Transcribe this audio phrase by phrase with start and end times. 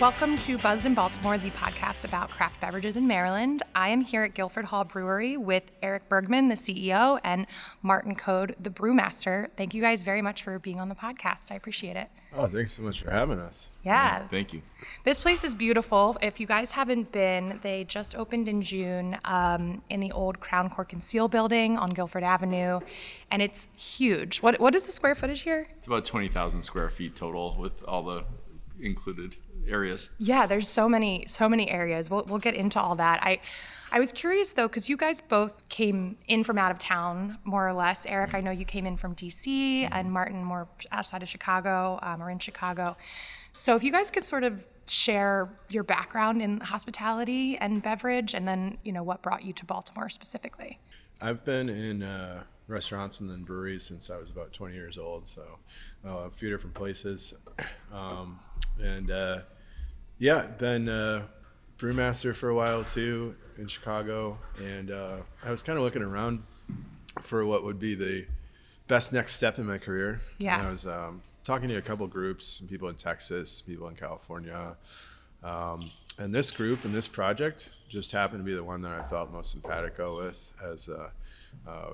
[0.00, 3.62] Welcome to Buzzed in Baltimore, the podcast about craft beverages in Maryland.
[3.74, 7.46] I am here at Guilford Hall Brewery with Eric Bergman, the CEO, and
[7.82, 9.48] Martin Code, the brewmaster.
[9.58, 11.52] Thank you guys very much for being on the podcast.
[11.52, 12.08] I appreciate it.
[12.34, 13.68] Oh, thanks so much for having us.
[13.84, 14.26] Yeah.
[14.28, 14.62] Thank you.
[15.04, 16.16] This place is beautiful.
[16.22, 20.70] If you guys haven't been, they just opened in June um, in the old Crown
[20.70, 22.80] Cork and Seal building on Guilford Avenue,
[23.30, 24.38] and it's huge.
[24.38, 25.68] What what is the square footage here?
[25.76, 28.24] It's about 20,000 square feet total with all the
[28.82, 29.36] included
[29.68, 30.10] areas.
[30.18, 32.10] Yeah, there's so many so many areas.
[32.10, 33.22] We'll we'll get into all that.
[33.22, 33.40] I
[33.92, 37.68] I was curious though cuz you guys both came in from out of town more
[37.68, 38.06] or less.
[38.06, 42.22] Eric, I know you came in from DC and Martin more outside of Chicago um,
[42.22, 42.96] or in Chicago.
[43.52, 48.46] So if you guys could sort of share your background in hospitality and beverage and
[48.46, 50.78] then, you know, what brought you to Baltimore specifically.
[51.20, 55.26] I've been in uh, restaurants and then breweries since I was about 20 years old,
[55.26, 55.42] so
[56.06, 57.34] uh, a few different places.
[57.92, 58.38] Um,
[58.80, 59.40] and uh,
[60.18, 61.26] yeah, been uh,
[61.78, 66.42] brewmaster for a while too in Chicago, and uh, I was kind of looking around
[67.20, 68.26] for what would be the
[68.86, 70.20] best next step in my career.
[70.38, 70.58] Yeah.
[70.58, 74.76] And I was um, talking to a couple groups, people in Texas, people in California,
[75.42, 79.02] um, and this group and this project just happened to be the one that I
[79.08, 81.10] felt most simpatico with as a,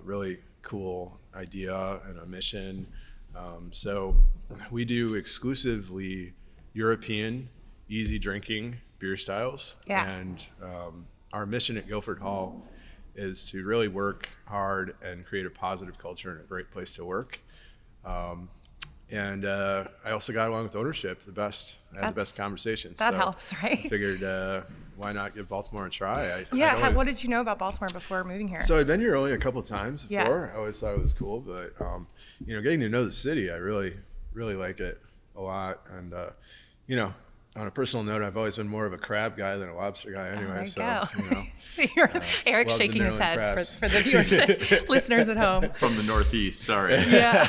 [0.03, 2.87] really cool idea and a mission.
[3.35, 4.17] Um, so
[4.71, 6.33] we do exclusively
[6.73, 7.49] European
[7.89, 9.77] easy drinking beer styles.
[9.87, 10.09] Yeah.
[10.09, 12.63] And um, our mission at Guilford Hall
[13.15, 17.05] is to really work hard and create a positive culture and a great place to
[17.05, 17.41] work.
[18.05, 18.49] Um,
[19.11, 21.77] and uh, I also got along with ownership the best.
[21.97, 22.99] I had the best conversations.
[22.99, 23.79] that so helps, right?
[23.85, 24.63] I figured, uh,
[24.97, 26.25] why not give Baltimore a try?
[26.33, 28.61] I, Yeah, I'd how, what did you know about Baltimore before moving here?
[28.61, 30.15] so I've been here only a couple times before.
[30.15, 30.25] Yeah.
[30.25, 30.51] before.
[30.53, 32.07] I always thought it was cool, but um,
[32.45, 33.95] you know, getting to know the city, I really,
[34.33, 35.01] really like it
[35.37, 35.81] a lot.
[35.91, 36.31] And uh,
[36.87, 37.13] you know,
[37.57, 40.11] on a personal note, I've always been more of a crab guy than a lobster
[40.13, 40.29] guy.
[40.29, 41.03] Anyway, Oh, so go.
[41.17, 41.43] you know,
[41.97, 45.71] You're- Eric's shaking his head for, for the viewers, listeners at home.
[45.75, 46.95] From the Northeast, sorry.
[46.95, 47.47] Yeah.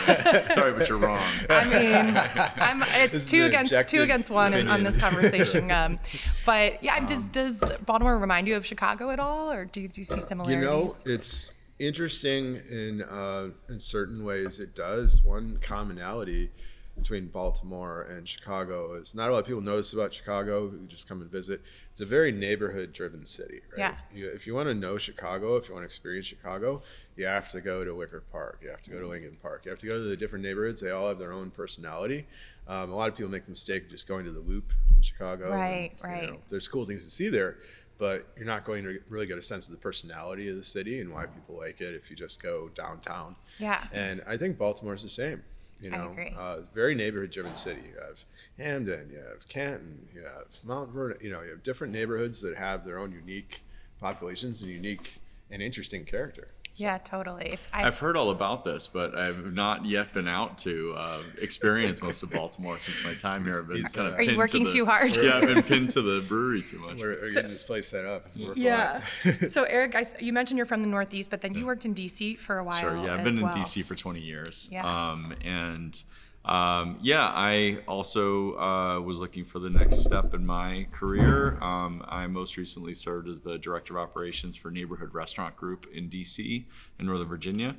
[0.53, 1.21] sorry, but you're wrong.
[1.49, 5.69] I mean, I'm, it's is two against two against one in, on this conversation.
[5.71, 5.99] Um,
[6.45, 10.05] but yeah, does does Baltimore remind you of Chicago at all, or do, do you
[10.05, 10.61] see similarities?
[10.61, 14.59] you know, it's interesting in uh, in certain ways.
[14.59, 16.49] It does one commonality
[16.97, 21.07] between Baltimore and Chicago is not a lot of people notice about Chicago who just
[21.07, 21.61] come and visit.
[21.91, 23.77] It's a very neighborhood driven city, right?
[23.77, 23.95] Yeah.
[24.13, 26.81] You, if you want to know Chicago, if you want to experience Chicago,
[27.15, 28.59] you have to go to Wicker Park.
[28.63, 29.65] You have to go to Lincoln Park.
[29.65, 30.81] You have to go to the different neighborhoods.
[30.81, 32.25] They all have their own personality.
[32.67, 35.01] Um, a lot of people make the mistake of just going to the Loop in
[35.01, 35.51] Chicago.
[35.51, 36.31] Right, you right.
[36.31, 37.57] know, there's cool things to see there,
[37.97, 40.99] but you're not going to really get a sense of the personality of the city
[40.99, 43.35] and why people like it if you just go downtown.
[43.59, 43.85] Yeah.
[43.93, 45.43] And I think Baltimore's the same.
[45.81, 46.15] You know.
[46.37, 47.81] Uh, very neighborhood-driven city.
[47.81, 48.23] You have
[48.57, 51.17] Hampden, you have Canton, you have Mount Vernon.
[51.21, 53.61] You know, you have different neighborhoods that have their own unique
[53.99, 55.19] populations and unique
[55.51, 56.49] and interesting character.
[56.77, 57.49] Yeah, totally.
[57.53, 61.23] If I, I've heard all about this, but I've not yet been out to uh,
[61.41, 63.59] experience most of Baltimore since my time here.
[63.59, 65.15] I've been He's, kind uh, of Are you working to the, too hard?
[65.15, 66.99] Yeah, I've been pinned to the brewery too much.
[66.99, 68.27] We're, we're getting this place set up.
[68.37, 69.01] We work yeah.
[69.47, 71.95] so Eric, I s you mentioned you're from the Northeast, but then you worked in
[71.95, 72.79] DC for a while.
[72.79, 72.95] Sure.
[72.95, 73.55] Yeah, I've as been well.
[73.55, 74.69] in DC for 20 years.
[74.71, 74.85] Yeah.
[74.85, 75.99] Um, and
[76.47, 81.57] um, yeah, I also uh, was looking for the next step in my career.
[81.61, 86.09] Um, I most recently served as the director of operations for Neighborhood Restaurant Group in
[86.09, 86.63] DC
[86.99, 87.75] in Northern Virginia.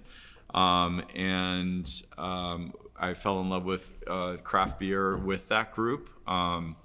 [0.54, 6.10] Um, and um, I fell in love with uh, craft beer with that group.
[6.26, 6.76] Um,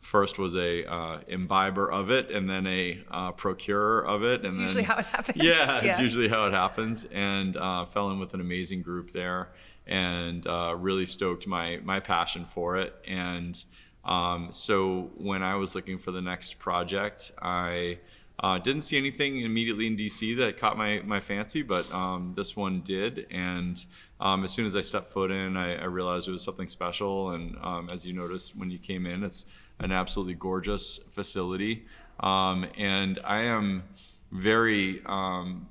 [0.00, 4.44] first was a uh, imbiber of it, and then a uh, procurer of it.
[4.44, 5.36] It's and usually then, how it happens.
[5.42, 6.00] yeah, it's Yeah.
[6.00, 7.04] usually how it happens.
[7.06, 9.50] And uh, fell in with an amazing group there,
[9.86, 12.94] and uh, really stoked my my passion for it.
[13.06, 13.62] And
[14.04, 17.98] um, so when I was looking for the next project, I
[18.40, 22.56] uh, didn't see anything immediately in DC that caught my my fancy, but um, this
[22.56, 23.26] one did.
[23.30, 23.84] And
[24.20, 27.30] um, as soon as I stepped foot in, I, I realized it was something special.
[27.30, 29.46] And um, as you noticed when you came in, it's
[29.80, 31.86] an absolutely gorgeous facility.
[32.20, 33.82] Um, and I am
[34.30, 35.68] very um,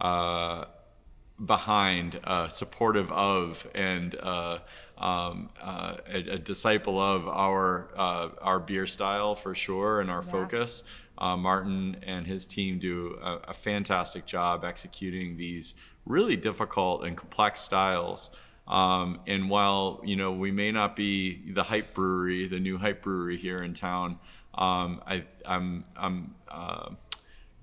[0.00, 0.64] uh,
[1.44, 4.58] behind, uh, supportive of, and uh,
[4.98, 10.22] um, uh, a, a disciple of our uh, our beer style for sure and our
[10.22, 10.84] focus.
[11.18, 15.74] Uh, Martin and his team do a, a fantastic job executing these
[16.04, 18.30] really difficult and complex styles.
[18.66, 23.02] Um, and while you know we may not be the hype brewery, the new hype
[23.02, 24.18] brewery here in town,
[24.54, 26.90] um, I, I'm I'm uh,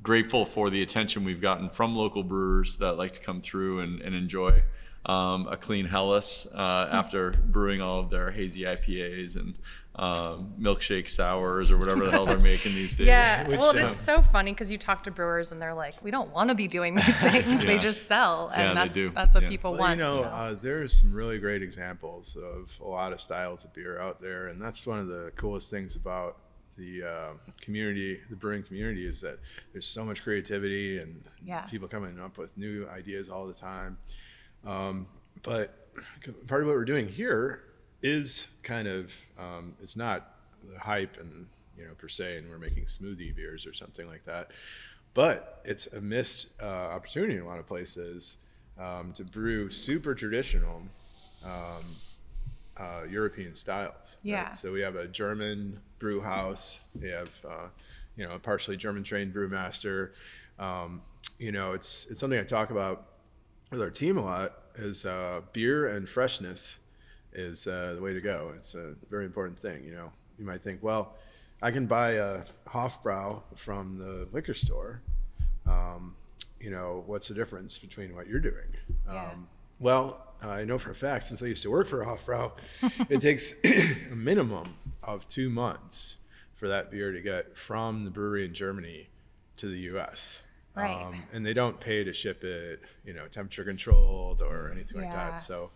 [0.04, 4.02] grateful for the attention we've gotten from local brewers that like to come through and,
[4.02, 4.62] and enjoy
[5.06, 9.56] um, a clean Helles uh, after brewing all of their hazy IPAs and
[9.96, 13.08] um, milkshake sours or whatever the hell they're making these days.
[13.14, 16.02] Yeah, Which, well, um, it's so funny because you talk to brewers and they're like,
[16.04, 17.64] "We don't want to be doing these things.
[17.64, 19.10] They just sell, and Yeah, that's do.
[19.12, 19.50] that's what Yeah.
[19.50, 20.28] people Well, want." you know, so.
[20.30, 24.48] uh, there's some really great examples of a lot of styles of beer out there,
[24.48, 26.38] and that's one of the coolest things about
[26.76, 27.30] the uh,
[27.62, 29.40] community, the brewing community, is that
[29.72, 31.62] there's so much creativity and Yeah.
[31.62, 33.98] people coming up with new ideas all the time.
[34.66, 35.08] Um,
[35.44, 35.88] but
[36.48, 37.64] part of what we're doing here
[38.02, 40.36] is kind of um, it's not
[40.72, 41.48] the hype and
[41.78, 44.52] you know per se, and we're making smoothie beers or something like that.
[45.14, 48.38] But it's a missed uh, opportunity in a lot of places
[48.80, 50.82] um, to brew super traditional
[51.46, 51.84] um,
[52.78, 53.94] uh, European styles.
[53.94, 54.16] right?
[54.24, 54.52] Yeah.
[54.54, 56.80] So we have a German brew house.
[57.00, 57.68] We have, uh,
[58.16, 60.12] you know, a partially German trained brewmaster.
[60.60, 61.02] Um,
[61.40, 63.06] you know, it's it's something I talk about
[63.72, 64.60] with our team a lot.
[64.76, 66.78] Is uh, beer and freshness
[67.34, 68.54] is uh, the way to go.
[68.56, 69.84] It's a very important thing.
[69.84, 71.14] You know, you might think, well,
[71.62, 75.02] I can buy a Hofbrau from the liquor store.
[75.68, 76.16] Um,
[76.60, 78.76] you know, what's the difference between what you're doing?
[79.08, 79.32] Yeah.
[79.80, 82.52] Well, I know for a fact, since I used to work for Hofbrau,
[83.10, 84.74] it takes a minimum
[85.04, 86.18] of two months
[86.56, 89.08] for that beer to get from the brewery in Germany
[89.58, 90.42] to the U.S.
[90.76, 90.92] Right.
[91.06, 95.12] Um, and they don't pay to ship it, you know, temperature controlled or anything like
[95.12, 95.30] Yeah.
[95.32, 95.42] that.
[95.42, 95.70] So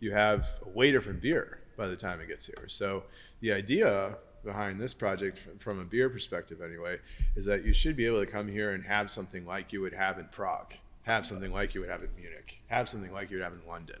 [0.00, 2.64] you have a way different beer by the time it gets here.
[2.66, 3.04] So
[3.40, 6.98] the idea behind this project, from, from a beer perspective anyway,
[7.36, 9.92] is that you should be able to come here and have something like you would
[9.94, 13.38] have in Prague, have something like you would have in Munich, have something like you
[13.38, 13.98] would have in London,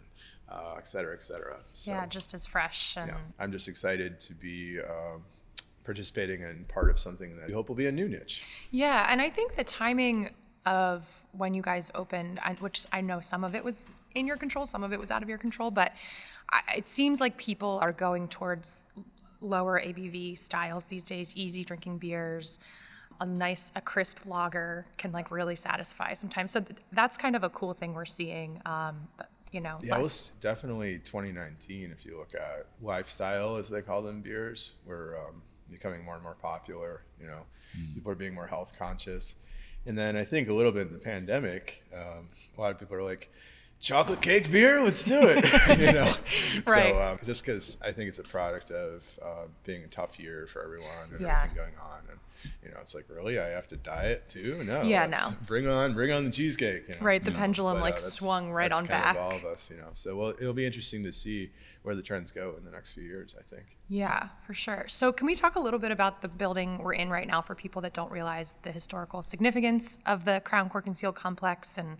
[0.48, 1.58] uh, et cetera, et cetera.
[1.74, 5.22] So, yeah, just as fresh and yeah, I'm just excited to be um,
[5.84, 8.42] participating in part of something that we hope will be a new niche.
[8.70, 10.30] Yeah, and I think the timing
[10.66, 14.66] of when you guys opened, which I know some of it was in your control,
[14.66, 15.94] some of it was out of your control, but
[16.76, 18.86] it seems like people are going towards
[19.40, 22.58] lower ABV styles these days, easy drinking beers.
[23.20, 26.50] A nice, a crisp lager can like really satisfy sometimes.
[26.52, 28.60] So th- that's kind of a cool thing we're seeing.
[28.64, 29.08] Um,
[29.52, 31.90] you know, Yeah, it was definitely 2019.
[31.90, 36.22] If you look at lifestyle, as they call them, beers, were um, becoming more and
[36.22, 37.02] more popular.
[37.20, 37.42] You know,
[37.94, 39.34] people are being more health conscious,
[39.86, 42.96] and then I think a little bit in the pandemic, um, a lot of people
[42.96, 43.30] are like,
[43.80, 45.44] "Chocolate cake beer, let's do it."
[45.78, 46.10] you know,
[46.66, 46.94] Right.
[46.94, 50.46] so um, just because I think it's a product of uh, being a tough year
[50.46, 51.38] for everyone and Yeah.
[51.42, 52.18] everything going on, and
[52.62, 54.62] you know, it's like, really, I have to diet too?
[54.64, 54.82] No.
[54.82, 55.34] Yeah, no.
[55.46, 56.88] Bring on, bring on the cheesecake.
[56.88, 57.00] You know?
[57.00, 59.16] Right, the pendulum, But, uh, like, that's- swung right on back.
[59.16, 59.88] Of all of us, you know.
[59.92, 61.50] So well, it'll be interesting to see
[61.82, 63.34] where the trends go in the next few years.
[63.38, 63.64] I think.
[63.88, 64.84] Yeah, for sure.
[64.88, 67.54] So, can we talk a little bit about the building we're in right now for
[67.54, 71.96] people that don't realize the historical significance of the Crown Cork and Seal complex and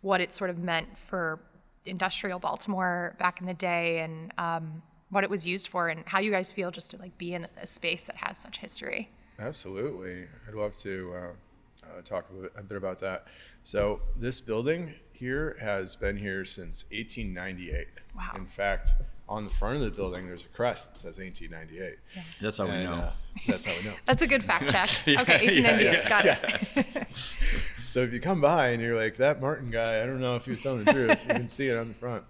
[0.00, 1.40] what it sort of meant for
[1.84, 6.18] industrial Baltimore back in the day and um, what it was used for and how
[6.18, 9.10] you guys feel just to like be in a space that has such history?
[9.42, 13.26] Absolutely, I'd love to uh, uh, talk a bit, a bit about that.
[13.64, 17.88] So this building here has been here since 1898.
[18.16, 18.32] Wow.
[18.36, 18.92] In fact,
[19.28, 21.98] on the front of the building, there's a crest that says 1898.
[22.40, 22.92] That's how we know.
[22.92, 23.12] uh,
[23.46, 23.96] that's how we know.
[24.04, 24.90] That's a good fact check.
[25.06, 25.92] Yeah, okay, 1898.
[25.92, 27.06] yeah, Got it.
[27.92, 30.46] So if you come by and you're like that Martin guy, I don't know if
[30.46, 31.26] he was telling the truth.
[31.28, 32.24] You can see it on the front.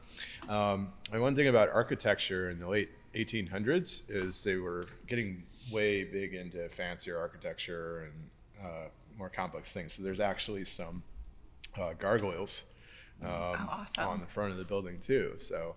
[0.48, 6.04] Um, and one thing about architecture in the late 1800s is they were getting way
[6.04, 8.88] big into fancier architecture and uh,
[9.18, 9.92] more complex things.
[9.92, 11.02] So there's actually some
[11.78, 12.64] uh, gargoyles
[13.22, 14.08] um, awesome.
[14.08, 15.34] on the front of the building too.
[15.38, 15.76] So.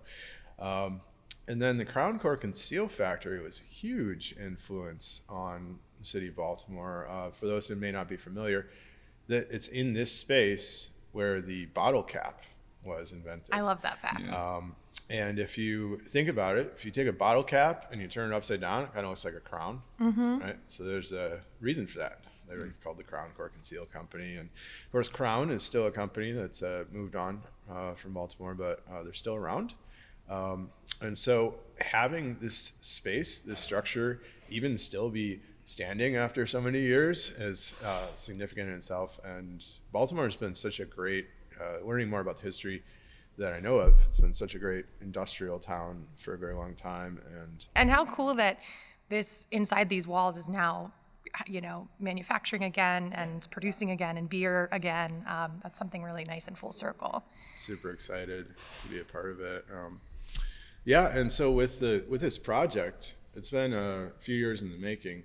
[0.58, 1.00] Um,
[1.48, 6.28] and then the Crown Cork and Seal Factory was a huge influence on the city
[6.28, 7.06] of Baltimore.
[7.08, 8.68] Uh, for those who may not be familiar,
[9.28, 12.42] that it's in this space where the bottle cap
[12.84, 13.54] was invented.
[13.54, 14.32] I love that fact.
[14.32, 14.74] Um,
[15.08, 18.32] and if you think about it, if you take a bottle cap and you turn
[18.32, 19.82] it upside down, it kind of looks like a crown,
[20.40, 20.56] right?
[20.66, 22.20] So there's a reason for that.
[22.48, 24.48] They were called the Crown Cork and Seal Company, and
[24.86, 28.84] of course, Crown is still a company that's uh, moved on uh, from Baltimore, but
[28.90, 29.74] uh, they're still around.
[30.28, 30.70] Um,
[31.00, 37.30] and so having this space, this structure, even still be standing after so many years
[37.30, 39.18] is uh, significant in itself.
[39.24, 41.26] And Baltimore has been such a great,
[41.60, 42.82] uh, learning more about the history
[43.38, 43.94] that I know of.
[44.04, 47.20] It's been such a great industrial town for a very long time.
[47.40, 48.60] And And how cool that
[49.08, 50.92] this inside these walls is now,
[51.46, 55.24] you know, manufacturing again and producing again and beer again.
[55.26, 57.24] Um, that's something really nice and full circle.
[57.58, 58.46] super excited
[58.82, 59.64] to be a part of it.
[59.72, 60.00] Um,
[60.84, 64.78] yeah, and so with the with this project, it's been a few years in the
[64.78, 65.24] making.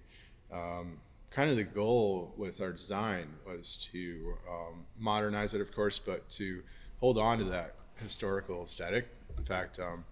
[0.51, 0.99] Um,
[1.29, 6.29] kind of the goal with our design was to um, modernize it, of course, but
[6.31, 6.61] to
[6.99, 9.08] hold on to that historical aesthetic.
[9.38, 10.03] In fact, um,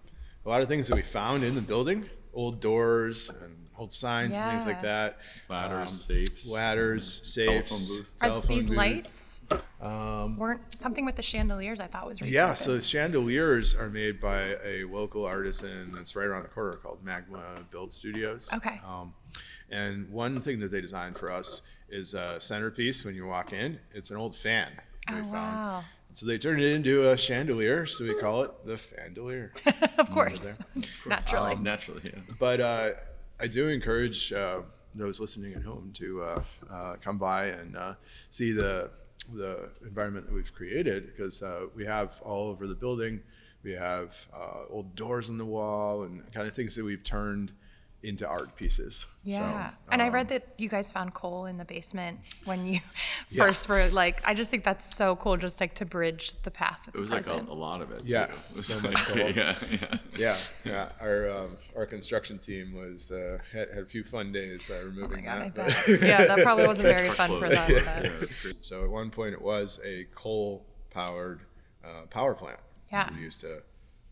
[0.44, 4.36] a lot of things that we found in the building, old doors and old signs
[4.36, 5.18] and things like that.
[5.48, 6.50] Ladders, um, safes.
[6.50, 7.96] Ladders, Telephone safes.
[7.98, 8.10] booth.
[8.22, 8.76] Are telephone these booths.
[8.76, 9.42] lights
[9.80, 11.80] Um, weren't something with the chandeliers?
[11.80, 12.30] I thought was repurposed.
[12.30, 16.74] yeah, so the chandeliers are made by a local artisan that's right around the corner
[16.74, 18.50] called Magma Build Studios.
[18.52, 18.78] Okay.
[18.86, 19.14] Um,
[19.70, 23.78] and one thing that they designed for us is a centerpiece when you walk in.
[23.94, 24.68] It's an old fan.
[25.08, 25.84] that we Oh, wow.
[26.12, 29.50] So they turned it into a chandelier, so we call it the fandelier.
[29.98, 30.58] of course,
[31.06, 31.52] naturally.
[31.52, 32.20] Um, Naturally, yeah.
[32.38, 32.90] but uh,
[33.38, 34.62] I do encourage uh,
[34.94, 37.94] those listening at home to uh, uh, come by and uh,
[38.28, 38.90] see the
[39.34, 43.22] the environment that we've created because uh, we have all over the building.
[43.62, 47.52] We have uh, old doors on the wall and kind of things that we've turned
[48.02, 49.04] into art pieces.
[49.24, 49.70] Yeah.
[49.70, 52.80] So, and I um, read that you guys found coal in the basement when you
[53.30, 53.44] Yeah.
[53.44, 56.86] first were like, I just think that's so cool, just like to bridge the past
[56.86, 58.02] with It was the like a, a lot of it.
[58.06, 58.32] Yeah, too.
[58.32, 59.18] It was so much coal.
[59.30, 59.96] yeah, yeah.
[60.16, 60.88] Yeah, yeah.
[61.00, 64.84] Our um, our construction team was uh, had, had a few fun days uh, oh
[64.86, 65.54] removing my God, I that.
[65.86, 66.00] bet.
[66.02, 67.70] yeah, that probably wasn't very fun for them.
[67.70, 68.52] Yeah, but- yeah.
[68.62, 71.40] So at one point, it was a coal-powered
[71.84, 72.58] uh, power plant.
[72.90, 73.08] Yeah.
[73.14, 73.62] We used to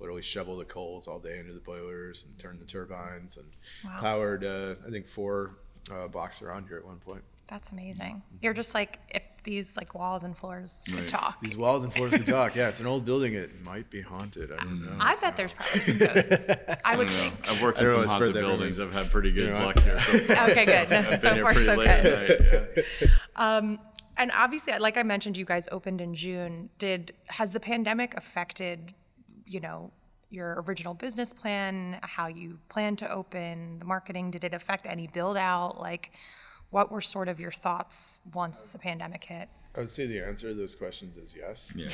[0.01, 3.47] literally shovel the coals all day into the boilers and turn the turbines and
[3.85, 4.01] Wow.
[4.01, 5.57] powered, uh, I think, four
[5.91, 7.23] uh, blocks around here at one point.
[7.47, 8.23] That's amazing.
[8.43, 11.09] You're just like, if these like walls and floors could Right.
[11.09, 11.41] talk.
[11.41, 12.55] These walls and floors can talk.
[12.55, 13.33] Yeah, it's an old building.
[13.33, 14.53] It might be haunted.
[14.53, 14.95] I don't know.
[15.01, 16.51] I bet there's probably some ghosts.
[16.51, 17.13] I would I don't know.
[17.13, 17.51] think.
[17.51, 18.79] I've worked in some wanna haunted that buildings.
[18.81, 19.99] I've had pretty good You know, luck here.
[19.99, 20.49] So far.
[20.51, 20.93] Okay, good.
[20.93, 22.31] I've So here far, so late good.
[22.61, 22.85] at night,
[23.37, 23.77] yeah.
[24.21, 26.69] And obviously, like I mentioned, you guys opened in June.
[26.79, 28.93] Did has the pandemic affected,
[29.49, 29.91] you know,
[30.31, 34.31] your original business plan, how you plan to open, the marketing?
[34.31, 35.81] Did it affect any build out?
[35.81, 36.13] Like,
[36.71, 39.49] what were sort of your thoughts once the pandemic hit?
[39.75, 41.73] I would say the answer to those questions is yes.
[41.77, 41.89] Yeah.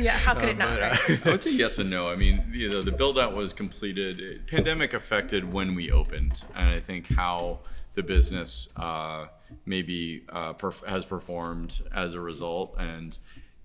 [0.00, 0.78] Yeah, how could it not?
[0.78, 1.26] But, uh, right?
[1.26, 2.08] I would say yes and no.
[2.10, 4.20] I mean, you know, the build out was completed.
[4.20, 7.60] It- Pandemic affected when we opened, and I think how
[7.94, 9.26] the business uh,
[9.64, 12.74] maybe uh, perf- has performed as a result.
[12.78, 13.16] And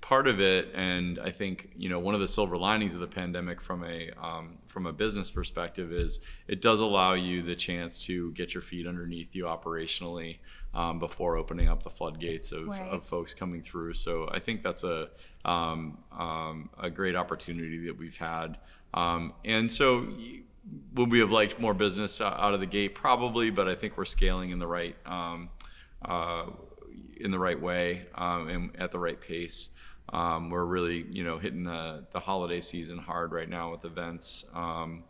[0.05, 3.07] part of it, and I think you know, one of the silver linings of the
[3.07, 8.05] pandemic from a um, from a business perspective is it does allow you the chance
[8.05, 10.37] to get your feet underneath you operationally
[10.75, 12.81] um, before opening up the floodgates of, Right.
[12.81, 13.95] of folks coming through.
[13.95, 15.09] So I think that's a
[15.43, 18.59] um, um, a great opportunity that we've had.
[18.93, 20.07] Um, and so
[20.93, 22.93] would we have liked more business out of the gate?
[22.93, 25.49] Probably, but I think we're scaling in the right um,
[26.03, 26.45] uh,
[27.17, 29.69] in the right way um, and at the right pace.
[30.15, 34.45] Um, we're really, you know, hitting the, the holiday season hard right now with events.
[34.53, 35.03] Um,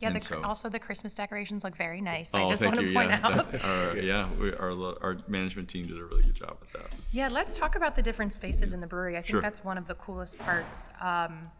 [0.00, 2.32] Yeah, the, so- also the Christmas decorations look very nice.
[2.32, 2.94] I oh, just want to you.
[2.94, 3.52] point yeah, out.
[3.52, 4.70] that- our, yeah, we, our,
[5.02, 6.90] our management team did a really good job with that.
[7.12, 9.16] Yeah, let's talk about the different spaces in the brewery.
[9.16, 9.40] I think Sure.
[9.42, 11.50] that's one of the coolest parts, um,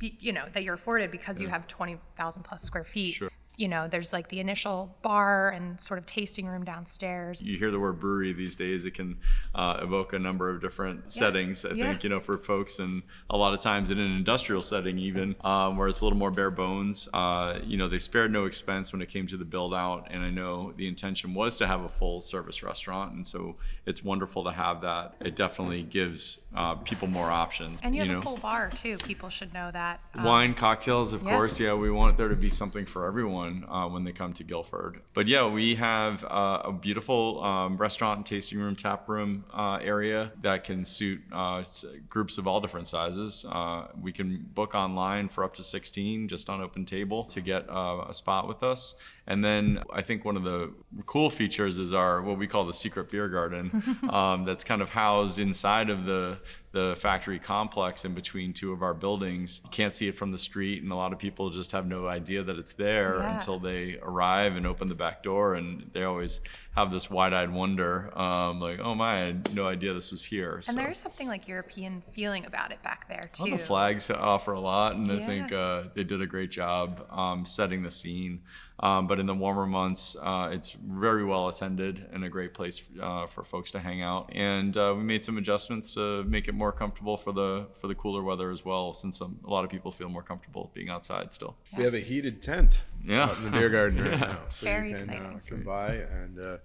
[0.00, 3.14] you know, that you're afforded because you have 20,000 plus square feet.
[3.14, 3.30] Sure.
[3.60, 7.42] You know, there's like the initial bar and sort of tasting room downstairs.
[7.42, 9.18] you hear the word brewery these days, it can
[9.54, 11.66] uh, evoke a number of different settings.
[11.66, 11.90] I yeah.
[11.90, 15.36] think you know for folks, and a lot of times in an industrial setting, even
[15.42, 17.06] um, where it's a little more bare bones.
[17.12, 20.22] Uh, you know, they spared no expense when it came to the build out, and
[20.22, 24.42] I know the intention was to have a full service restaurant, and so it's wonderful
[24.44, 25.16] to have that.
[25.20, 27.82] It definitely gives uh, people more options.
[27.82, 28.20] And you have know.
[28.20, 28.96] a full bar too.
[29.04, 30.00] People should know that.
[30.14, 31.36] Um, Wine, cocktails, of yeah.
[31.36, 31.60] course.
[31.60, 35.00] Yeah, we want there to be something for everyone uh, when they come to Guilford.
[35.14, 39.78] But yeah, we have uh, a beautiful um, restaurant and tasting room, tap room uh,
[39.82, 41.62] area that can suit uh,
[42.08, 43.44] groups of all different sizes.
[43.48, 47.68] Uh, we can book online for up to 16 just on Open Table to get
[47.68, 48.94] uh, a spot with us.
[49.30, 50.72] And then I think one of the
[51.06, 53.70] cool features is our what we call the secret beer garden,
[54.10, 56.38] um, that's kind of housed inside of the
[56.72, 59.60] the factory complex in between two of our buildings.
[59.64, 62.06] You can't see it from the street, and a lot of people just have no
[62.08, 63.34] idea that it's there Yeah.
[63.34, 66.40] until they arrive and open the back door, and they always
[66.76, 70.56] have this wide-eyed wonder, um, like, "Oh my, I had no idea this was here."
[70.56, 73.42] and So- there's something like European feeling about it back there too.
[73.44, 77.04] well, the flags offer a lot, and I think uh, they did a great job
[77.10, 78.42] um, setting the scene.
[78.82, 82.80] Um, but in the warmer months, uh, it's very well attended and a great place
[82.98, 84.30] uh, for folks to hang out.
[84.34, 87.94] And uh, we made some adjustments to make it more comfortable for the for the
[87.94, 91.30] cooler weather as well, since um, a lot of people feel more comfortable being outside
[91.30, 91.58] still.
[91.76, 93.24] We have a heated tent Yeah.
[93.24, 94.18] out in the beer garden right Yeah.
[94.18, 95.26] now, so Very you can exciting.
[95.36, 96.56] uh, come by and uh,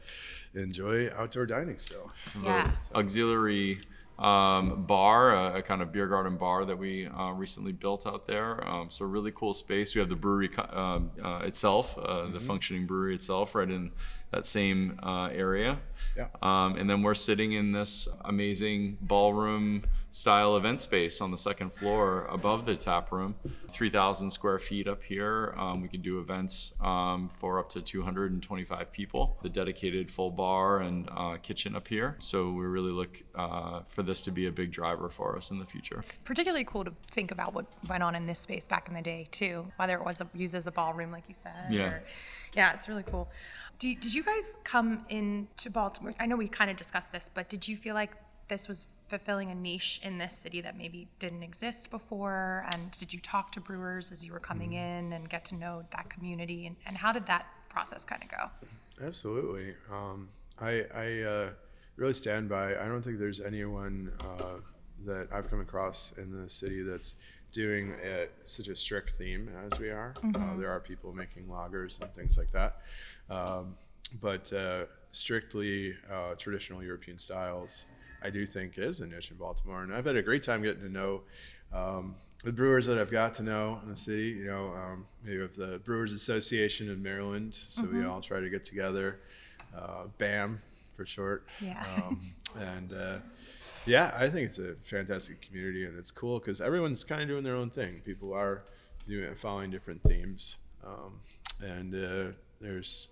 [0.54, 2.12] enjoy outdoor dining still.
[2.44, 2.72] Yeah.
[2.94, 3.80] auxiliary
[4.18, 8.26] um, bar, a, a kind of beer garden bar that we uh, recently built out
[8.26, 8.66] there.
[8.66, 9.94] Um, so really cool space.
[9.94, 13.92] We have the brewery co- um, uh, itself, uh, the functioning brewery itself, right in
[14.32, 15.80] that same uh, area.
[16.16, 16.28] Yeah.
[16.42, 19.84] Um, and then we're sitting in this amazing ballroom
[20.16, 23.36] style event space on the second floor above the tap room.
[23.68, 25.54] 3,000 square feet up here.
[25.58, 29.38] Um, we can do events um, for up to 225 people.
[29.44, 32.16] The dedicated full bar and uh, kitchen up here.
[32.20, 35.60] So we really look uh, for this to be a big driver for us in
[35.60, 36.00] the future.
[36.00, 39.02] It's particularly cool to think about what went on in this space back in the
[39.02, 41.66] day too, whether it was a, used as a ballroom, like you said.
[41.70, 41.88] Yeah.
[41.88, 42.04] Or,
[42.54, 43.30] yeah, it's really cool.
[43.80, 46.14] Do, did you guys come into Baltimore?
[46.22, 48.12] I know we kind of discussed this, but did you feel like
[48.48, 52.66] this was fulfilling a niche in this city that maybe didn't exist before?
[52.72, 55.84] And did you talk to brewers as you were coming in and get to know
[55.92, 56.68] that community?
[56.68, 59.06] And, and how did that process kind of go?
[59.06, 59.74] Absolutely.
[59.92, 60.28] Um,
[60.60, 61.50] I, I uh,
[61.98, 62.76] really stand by.
[62.78, 64.60] I don't think there's anyone uh,
[65.06, 67.16] that I've come across in the city that's
[67.54, 70.14] doing a, such a strict theme as we are.
[70.24, 72.82] Uh, there are people making lagers and things like that,
[73.30, 73.76] um,
[74.22, 74.84] but uh,
[75.14, 77.86] strictly uh, traditional European styles.
[78.26, 80.82] I do think is a niche in Baltimore, and I've had a great time getting
[80.82, 81.22] to know
[81.72, 84.30] um, the brewers that I've got to know in the city.
[84.30, 88.50] You know, um, we have the Brewers Association of Maryland, so we all try to
[88.50, 89.20] get together.
[89.78, 90.58] Uh, BAM
[90.96, 91.46] for short.
[91.62, 91.86] Yeah.
[91.98, 92.20] Um,
[92.60, 93.18] and uh,
[93.86, 97.44] yeah, I think it's a fantastic community, and it's cool because everyone's kind of doing
[97.44, 98.02] their own thing.
[98.04, 98.64] People are
[99.08, 101.20] doing following different themes, um,
[101.62, 103.10] and uh, there's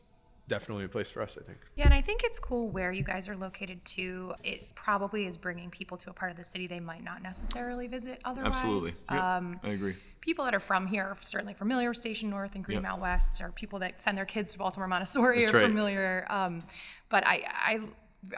[0.47, 1.37] definitely a place for us.
[1.39, 1.57] I think.
[1.75, 4.33] Yeah, and I think it's cool where you guys are located too.
[4.43, 7.87] It probably is bringing people to a part of the city they might not necessarily
[7.87, 8.47] visit otherwise.
[8.55, 8.91] Absolutely.
[9.11, 9.95] Yep, Um, I agree.
[10.21, 12.65] people that are from here are certainly familiar with Station North and Yep.
[12.67, 15.67] Greenmount West, or people that send their kids to Baltimore Montessori That's are right.
[15.67, 16.25] familiar.
[16.29, 16.63] Um,
[17.09, 17.79] but I, I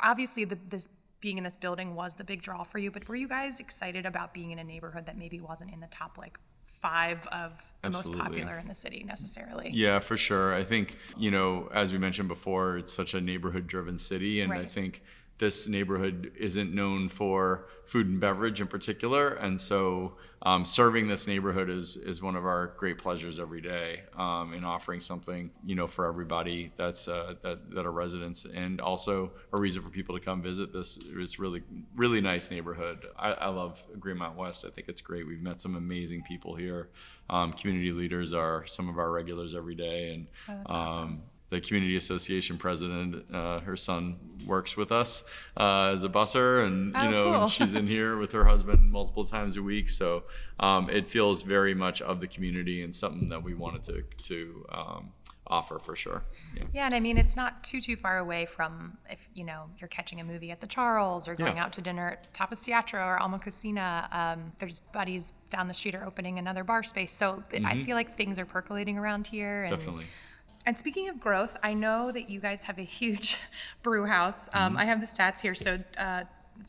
[0.02, 0.88] obviously the, this
[1.22, 2.92] being in this building was the big draw for you.
[2.92, 5.88] But were you guys excited about being in a neighborhood that maybe wasn't in the
[5.88, 6.38] top like
[6.86, 7.52] five of
[7.82, 9.72] the most popular in the city necessarily?
[9.74, 10.54] Yeah, for sure.
[10.54, 14.42] I think, you know, as we mentioned before, it's such a neighborhood driven city.
[14.42, 15.02] And I think
[15.38, 19.36] this neighborhood isn't known for food and beverage in particular.
[19.36, 20.14] And so
[20.44, 24.64] um, serving this neighborhood is, is one of our great pleasures every day um, in
[24.64, 29.60] offering something, you know, for everybody that's uh, that, that are residents and also a
[29.60, 31.64] reason for people to come visit this is really,
[31.96, 33.08] really nice neighborhood.
[33.18, 34.66] I, I love Greenmount West.
[34.66, 35.28] I think it's great.
[35.28, 36.90] We've met some amazing people here.
[37.30, 40.14] Um, community leaders are some of our regulars every day.
[40.14, 41.24] And Oh, awesome.
[41.50, 45.24] The community association president, uh, her son works with us
[45.58, 47.48] uh, as a busser, and you Oh, know cool.
[47.50, 49.90] she's in here with her husband multiple times a week.
[49.90, 50.24] So
[50.60, 54.66] um, it feels very much of the community and something that we wanted to to
[54.72, 55.12] um,
[55.48, 56.24] offer for sure.
[56.58, 56.64] Yeah.
[56.74, 59.88] Yeah, and I mean it's not too too far away from if you know you're
[59.88, 61.64] catching a movie at the Charles or going Yeah.
[61.66, 64.12] out to dinner at Tapas Teatro or Alma Cucina.
[64.14, 67.96] Um, there's buddies down the street are opening another bar space, so th- I feel
[67.96, 69.64] like things are percolating around here.
[69.64, 69.80] And, Mm-hmm.
[69.86, 70.06] Definitely.
[70.66, 73.38] And speaking of growth, I know that you guys have a huge
[73.84, 74.50] brew house.
[74.54, 74.78] Um, Mm-hmm.
[74.80, 75.80] I have the stats here, so.
[75.98, 76.24] Uh,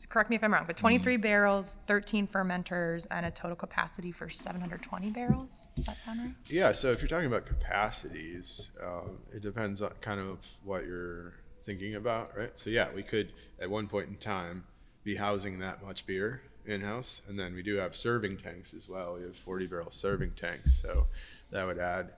[0.09, 1.21] Correct me if I'm wrong, but 23 Mm-hmm.
[1.21, 5.65] barrels, 13 fermenters, and a total capacity for 720 barrels.
[5.77, 6.33] Does that sound right?
[6.49, 11.33] Yeah, so if you're talking about capacities, um, it depends on kind of what you're
[11.63, 12.51] thinking about, right?
[12.59, 13.31] So yeah, we could
[13.61, 14.65] at one point in time
[15.05, 18.89] be housing that much beer in house, and then we do have serving tanks as
[18.89, 19.15] well.
[19.15, 21.07] We have 40 barrel serving tanks, so
[21.51, 22.09] that would add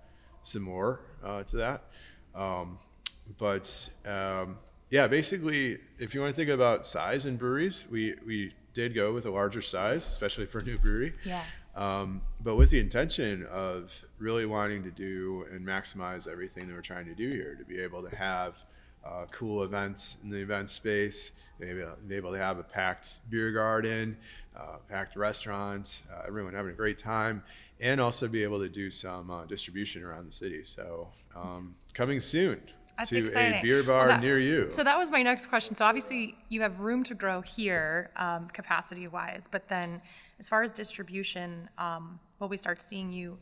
[0.49, 1.83] some more uh, to that.
[2.35, 2.77] Um,
[3.37, 4.57] but um,
[4.89, 9.13] yeah, basically, if you want to think about size in breweries, we we did go
[9.13, 11.13] with a larger size, especially for a new brewery.
[11.25, 11.43] Yeah.
[11.75, 16.81] Um, but with the intention of really wanting to do and maximize everything that we're
[16.81, 18.57] trying to do here, to be able to have
[19.05, 23.51] uh, cool events in the event space, maybe be able to have a packed beer
[23.51, 24.17] garden,
[24.55, 27.43] uh, packed restaurant, uh, everyone having a great time,
[27.81, 30.63] and also be able to do some uh, distribution around the city.
[30.63, 32.61] So um, coming soon
[32.97, 33.59] That's to exciting.
[33.59, 34.69] a beer Well, bar that- near you.
[34.71, 35.75] So that was my next question.
[35.75, 40.01] So obviously you have room to grow here, um, capacity wise, but then
[40.39, 43.37] as far as distribution, um, will we start seeing you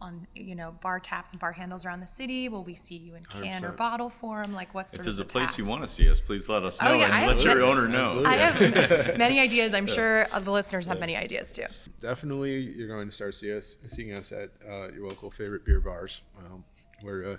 [0.00, 2.48] on, you know, bar taps and bar handles around the city?
[2.48, 3.76] Will we see you in can or 100%.
[3.76, 4.52] bottle form?
[4.52, 5.58] Like what's If sort there's a the place path?
[5.58, 7.44] you want to see us, please let us know Oh, yeah, and I let have-
[7.44, 8.02] your owner know.
[8.02, 8.26] Absolutely.
[8.26, 9.74] I have many ideas.
[9.74, 11.64] I'm sure uh, the listeners have many ideas too.
[12.00, 15.80] definitely you're going to start see us, seeing us at uh, your local favorite beer
[15.80, 16.22] bars.
[16.38, 16.64] Um,
[17.02, 17.38] we're uh, in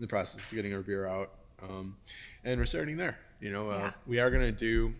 [0.00, 1.30] the process of getting our beer out,
[1.62, 1.96] um,
[2.44, 3.18] and we're starting there.
[3.40, 3.92] You know, uh, Yeah.
[4.06, 4.94] we are going to do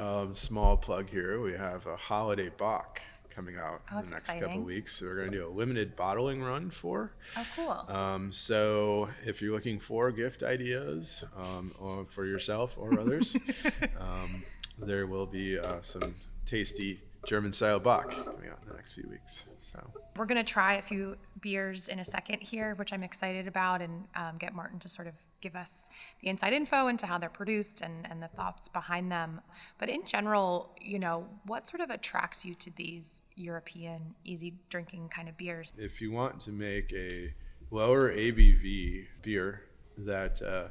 [0.00, 1.40] um, small plug here.
[1.40, 3.00] We have a holiday Bock
[3.34, 4.64] coming out Oh, in the next couple exciting.
[4.64, 4.98] weeks.
[4.98, 7.12] So we're going to do a limited bottling run for.
[7.36, 7.96] Oh, cool.
[7.96, 13.36] Um, so if you're looking for gift ideas um, or for yourself or others,
[14.00, 14.42] um,
[14.78, 16.14] there will be uh, some
[16.46, 19.44] tasty German style Bock coming out in the next few weeks.
[19.58, 19.78] So
[20.16, 23.82] We're going to try a few beers in a second here, which I'm excited about,
[23.82, 25.90] and um, get Martin to sort of give us
[26.22, 29.42] the inside info into how they're produced and, and the thoughts behind them.
[29.78, 35.10] But in general, you know, what sort of attracts you to these European easy drinking
[35.10, 35.72] kind of beers?
[35.76, 37.34] if you want to make a
[37.70, 39.64] lower ABV beer
[39.98, 40.68] that uh,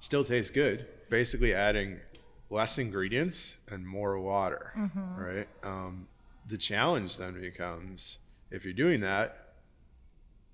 [0.00, 1.98] still tastes good, basically adding
[2.50, 4.72] less ingredients and more water,
[5.16, 5.48] right?
[5.62, 6.08] Um,
[6.46, 8.18] the challenge then becomes
[8.50, 9.43] if you're doing that,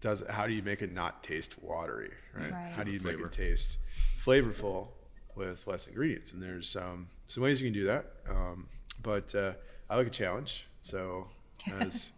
[0.00, 2.52] does how do you make it not taste watery, right?
[2.52, 2.72] Right.
[2.72, 3.78] How do you make it taste
[4.24, 4.88] flavorful
[5.34, 6.32] with less ingredients?
[6.32, 8.66] And there's um, some ways you can do that, um,
[9.02, 9.52] but uh,
[9.88, 10.66] I like a challenge.
[10.82, 11.28] So
[11.78, 12.12] as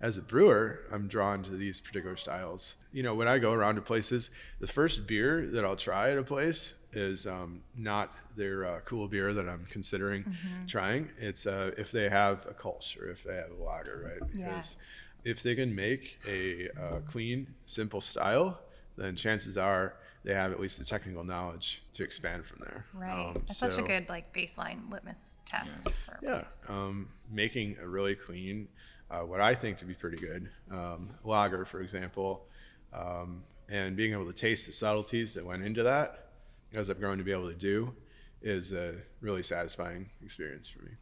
[0.00, 2.74] as a brewer, I'm drawn to these particular styles.
[2.92, 6.18] You know, when I go around to places, the first beer that I'll try at
[6.18, 10.24] a place is um, not their uh, cool beer that I'm considering
[10.66, 11.08] trying.
[11.18, 14.30] It's uh, if they have a Kolsch or if they have a lager, right?
[14.34, 14.60] Yeah.
[15.24, 18.60] Because if they can make a uh, clean, simple style,
[18.96, 22.86] then chances are they have at least the technical knowledge to expand from there.
[22.94, 23.12] Right.
[23.12, 26.66] Um, That's such a good like baseline litmus test for a yeah, place.
[26.68, 28.68] um, making a really clean,
[29.10, 32.46] uh, what I think to be pretty good um, lager, for example,
[32.92, 36.28] um, and being able to taste the subtleties that went into that,
[36.72, 37.92] as I've grown to be able to do,
[38.42, 40.92] is a really satisfying experience for me.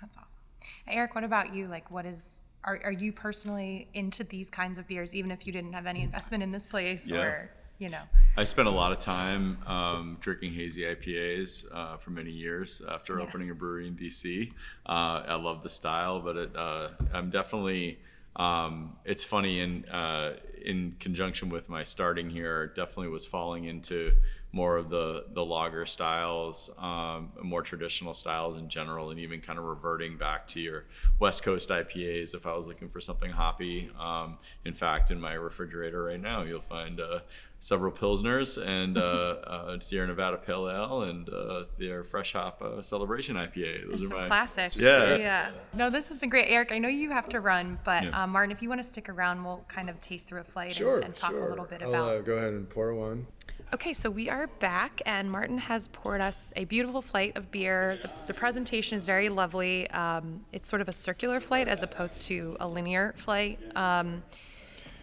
[0.00, 0.40] That's awesome.
[0.86, 1.66] Eric, what about you?
[1.66, 5.52] Like, what is are, are you personally into these kinds of beers, even if you
[5.52, 7.22] didn't have any investment in this place, Yeah.
[7.22, 8.02] or you know?
[8.36, 13.18] I spent a lot of time um, drinking hazy IPAs uh, for many years after
[13.18, 13.24] Yeah.
[13.24, 14.52] opening a brewery in DC.
[14.86, 17.98] Uh, I love the style, but it, uh, I'm definitely.
[18.36, 24.12] Um, it's funny in uh, in conjunction with my starting here, definitely was falling into
[24.52, 29.58] more of the the lager styles, um, more traditional styles in general, and even kind
[29.58, 30.84] of reverting back to your
[31.18, 33.90] West Coast IPAs if I was looking for something hoppy.
[33.98, 37.20] Um, in fact, in my refrigerator right now, you'll find uh,
[37.60, 39.00] several pilsners and uh,
[39.46, 43.82] uh, Sierra Nevada Pale Ale and uh, their Fresh Hop uh, Celebration IPA.
[43.82, 44.76] Those There's are some my classics.
[44.76, 45.16] Yeah.
[45.16, 45.50] yeah.
[45.74, 46.72] No, this has been great, Eric.
[46.72, 48.22] I know you have to run, but Yeah.
[48.22, 50.72] um, Martin, if you want to stick around, we'll kind of taste through a flight
[50.74, 51.46] Sure, and, and talk sure.
[51.46, 52.08] a little bit I'll about.
[52.16, 53.26] uh, go ahead and pour one.
[53.72, 58.00] Okay, so we are back, and Martin has poured us a beautiful flight of beer.
[58.02, 59.88] The, the presentation is very lovely.
[59.92, 63.60] Um, it's sort of a circular flight as opposed to a linear flight.
[63.76, 64.24] Um,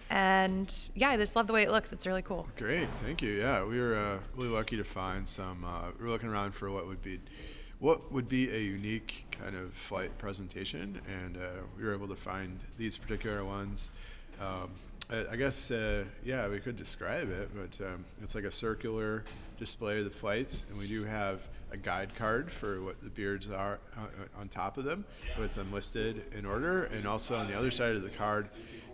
[0.10, 1.94] and yeah, I just love the way it looks.
[1.94, 2.46] It's really cool.
[2.58, 3.32] Great, thank you.
[3.32, 5.64] Yeah, we were uh, really lucky to find some.
[5.64, 7.22] Uh, we were looking around for what would be,
[7.80, 12.18] what would be a unique kind of flight presentation, and uh, we were able to
[12.18, 13.92] find these particular ones.
[14.42, 14.72] Um,
[15.10, 19.24] I guess, uh, yeah, we could describe it, but um, it's like a circular
[19.58, 23.50] display of the flights, and we do have a guide card for what the beards
[23.50, 24.02] are uh,
[24.40, 25.06] on top of them,
[25.40, 28.50] with them listed in order, and also on the other side of the card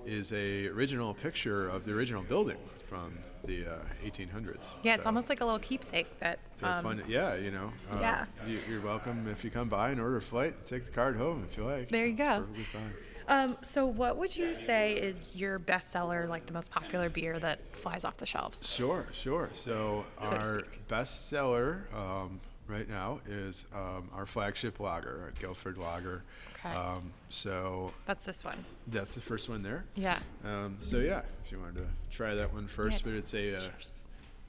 [0.06, 4.68] is a original picture of the original building from the uh, 1800s.
[4.84, 6.38] Yeah, it's So almost like a little keepsake that.
[6.52, 7.72] it's a um, fun, yeah, you know.
[7.92, 8.26] Uh, yeah.
[8.46, 10.66] You, you're welcome if you come by and order a flight.
[10.66, 11.90] Take the card home if you like.
[11.90, 12.80] There you It's go.
[13.28, 17.60] Um, so, what would you say is your bestseller, like the most popular beer that
[17.76, 18.72] flies off the shelves?
[18.74, 19.50] Sure, sure.
[19.54, 26.24] So, So our bestseller um, right now is um, our flagship lager, at Guilford Lager.
[26.66, 26.76] Okay.
[26.76, 28.64] Um, so That's this one.
[28.88, 29.84] that's the first one there.
[29.96, 30.20] Yeah.
[30.46, 33.12] Um, so yeah, if you wanted to try that one first, Yeah.
[33.12, 33.62] but it's a uh,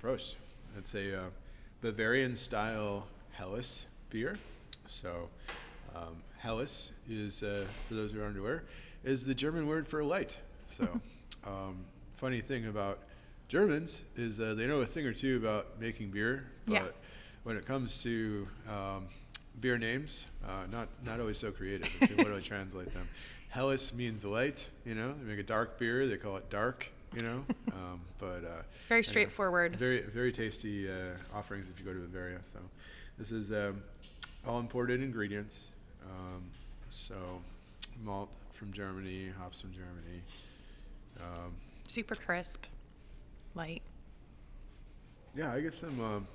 [0.02, 0.36] Prost.
[0.78, 1.24] It's a uh,
[1.80, 4.36] Bavarian style Helles beer.
[4.86, 5.28] So
[5.96, 6.16] um,
[6.48, 8.64] Helles is, uh, for those who aren't aware,
[9.02, 10.38] is the German word for light.
[10.68, 10.86] So
[11.46, 11.78] um,
[12.16, 12.98] funny thing about
[13.48, 16.82] Germans is uh, they know a thing or two about making beer, but Yeah.
[17.44, 19.06] when it comes to um,
[19.60, 21.88] beer names, uh, not not always so creative.
[22.02, 23.08] If you literally translate them.
[23.48, 24.68] Helles means light.
[24.84, 26.06] You know, they make a dark beer.
[26.06, 26.90] They call it dark.
[27.16, 29.76] You know, um, but uh, Very anyway, straightforward.
[29.76, 30.94] Very very tasty uh,
[31.34, 32.40] offerings if you go to Bavaria.
[32.52, 32.58] So
[33.16, 33.82] this is um,
[34.46, 35.70] all imported ingredients.
[36.10, 36.42] Um,
[36.90, 37.14] so
[38.02, 40.22] malt from Germany, hops from Germany.
[41.20, 41.52] Um,
[41.86, 42.64] Super crisp,
[43.54, 43.82] light.
[45.36, 46.26] Yeah, I get some um,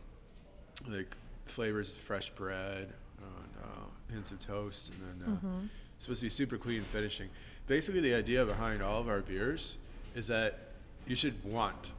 [0.88, 5.48] like flavors of fresh bread and uh, hints of toast, and then uh,
[5.96, 7.30] it's supposed to be super clean finishing.
[7.68, 9.78] Basically, the idea behind all of our beers
[10.16, 10.60] is that
[11.08, 11.92] you should want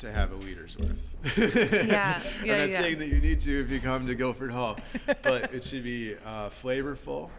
[0.00, 1.16] to have a liter's worth.
[1.36, 2.80] Yeah, yeah, I'm not yeah.
[2.80, 4.78] saying that you need to if you come to Guilford Hall,
[5.22, 7.30] but it should be uh, flavorful,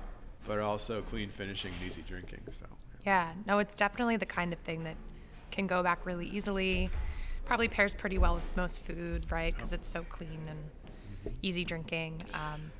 [0.47, 2.41] but also clean finishing and easy drinking.
[2.51, 2.65] So.
[3.05, 4.95] Yeah, no, it's definitely the kind of thing that
[5.51, 6.89] can go back really easily.
[7.45, 9.53] Probably pairs pretty well with most food, right?
[9.55, 12.21] Because it's so clean and easy drinking.
[12.33, 12.71] Um,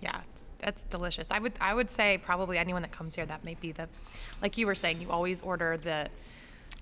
[0.00, 1.30] Yeah, it's, it's delicious.
[1.30, 3.88] I would I would say probably anyone that comes here that may be the,
[4.40, 6.08] like you were saying, you always order the,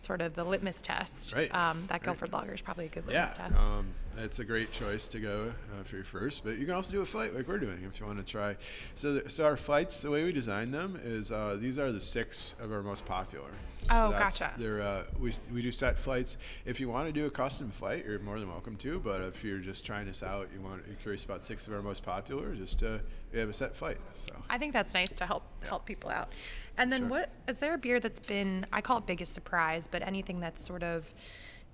[0.00, 1.34] sort of the litmus test.
[1.34, 2.02] Right, Um, that right.
[2.02, 3.56] Guilford Lager is probably a good Yeah, litmus test.
[3.56, 3.86] um,
[4.18, 7.00] it's a great choice to go uh, for your first, but you can also do
[7.00, 8.56] a fight like we're doing if you want to try.
[8.94, 12.00] So, the, so our fights, the way we design them is uh, these are the
[12.00, 13.48] six of our most popular.
[13.88, 14.52] Oh, gotcha.
[14.58, 16.36] They're uh, we we do set flights.
[16.66, 19.00] If you want to do a custom flight, you're more than welcome to.
[19.00, 21.80] But if you're just trying this out, you want you're curious about six of our
[21.82, 22.98] most popular, just uh,
[23.32, 23.98] we have a set flight.
[24.14, 24.32] So.
[24.48, 26.30] I think that's nice to help help people out.
[26.76, 27.08] And then Sure.
[27.08, 30.64] what is there a beer that's been I call it biggest surprise, but anything that's
[30.64, 31.12] sort of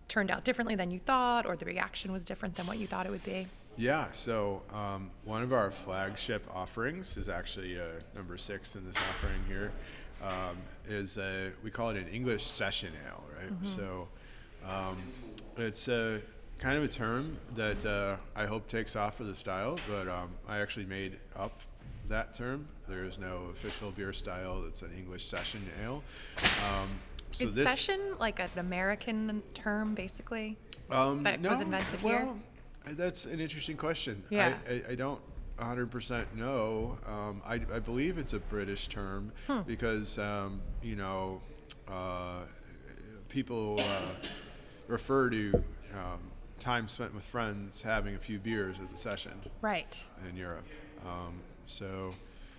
[0.09, 3.07] turned out differently than you thought or the reaction was different than what you thought
[3.07, 3.47] it would be?
[3.79, 8.97] Yeah, so um, one of our flagship offerings is actually uh, number six in this
[8.97, 9.71] offering here.
[10.23, 10.57] Um,
[10.89, 13.53] is a, we call it an English session ale, right?
[13.77, 14.09] So
[14.67, 14.97] um,
[15.59, 16.23] it's a
[16.59, 20.31] kind of a term that uh, I hope takes off for the style, but um,
[20.49, 21.61] I actually made up
[22.09, 22.67] that term.
[22.89, 26.03] There is no official beer style that's an English session ale.
[26.69, 26.89] Um,
[27.33, 30.57] so is this, session like an American term basically?
[30.91, 32.29] um, that was invented here?
[32.93, 34.23] That's an interesting question.
[34.31, 34.57] Yeah.
[34.69, 35.21] I, I, I don't
[35.59, 36.97] 100% know.
[37.07, 39.63] Um, I, I believe it's a British term Hmm.
[39.67, 41.41] because, um, you know,
[41.89, 42.43] uh,
[43.29, 44.13] people uh,
[44.87, 45.65] refer to
[45.95, 46.21] um,
[46.59, 50.03] time spent with friends having a few beers as a session Right.
[50.29, 50.65] in Europe.
[51.05, 52.11] Um, so,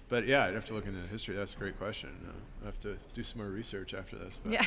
[0.10, 1.36] but yeah, I'd have to look into the history.
[1.36, 2.10] That's a great question.
[2.28, 2.32] Uh,
[2.64, 4.38] I have to do some more research after this.
[4.44, 4.66] But, Yeah.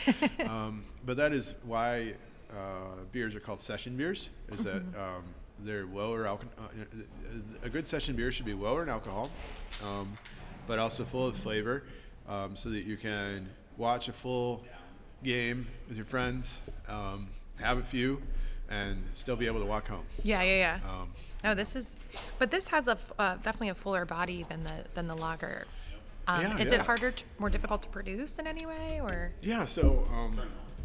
[0.49, 2.15] um, but that is why
[2.53, 4.31] uh, beers are called session beers.
[4.53, 5.23] Is that um,
[5.61, 6.53] they're lower alcohol?
[6.59, 7.03] Uh,
[7.63, 9.31] a good session beer should be lower in alcohol,
[9.85, 10.17] um,
[10.67, 11.85] but also full of flavor,
[12.29, 14.65] um, so that you can watch a full
[15.23, 17.29] game with your friends, um,
[17.61, 18.21] have a few,
[18.71, 20.05] and still be able to walk home.
[20.23, 20.91] Yeah, yeah, yeah.
[20.91, 21.11] Um,
[21.43, 21.99] no, this is,
[22.39, 25.67] but this has a f- uh, definitely a fuller body than the than the lager.
[26.29, 26.79] Um, Yeah, is yeah.
[26.79, 29.33] it harder, to, more difficult to produce in any way, or?
[29.41, 30.39] Yeah, so um,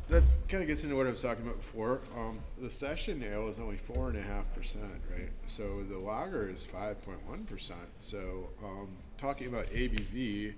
[0.08, 2.02] that's kind of gets into what I was talking about before.
[2.18, 5.30] Um, the session ale is only four and a half percent, right?
[5.46, 7.88] So the lager is five point one percent.
[8.00, 10.54] So um, talking about ABV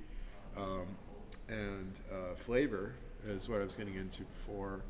[0.55, 0.85] um,
[1.49, 2.93] and uh, flavor
[3.27, 4.81] is what I was getting into before.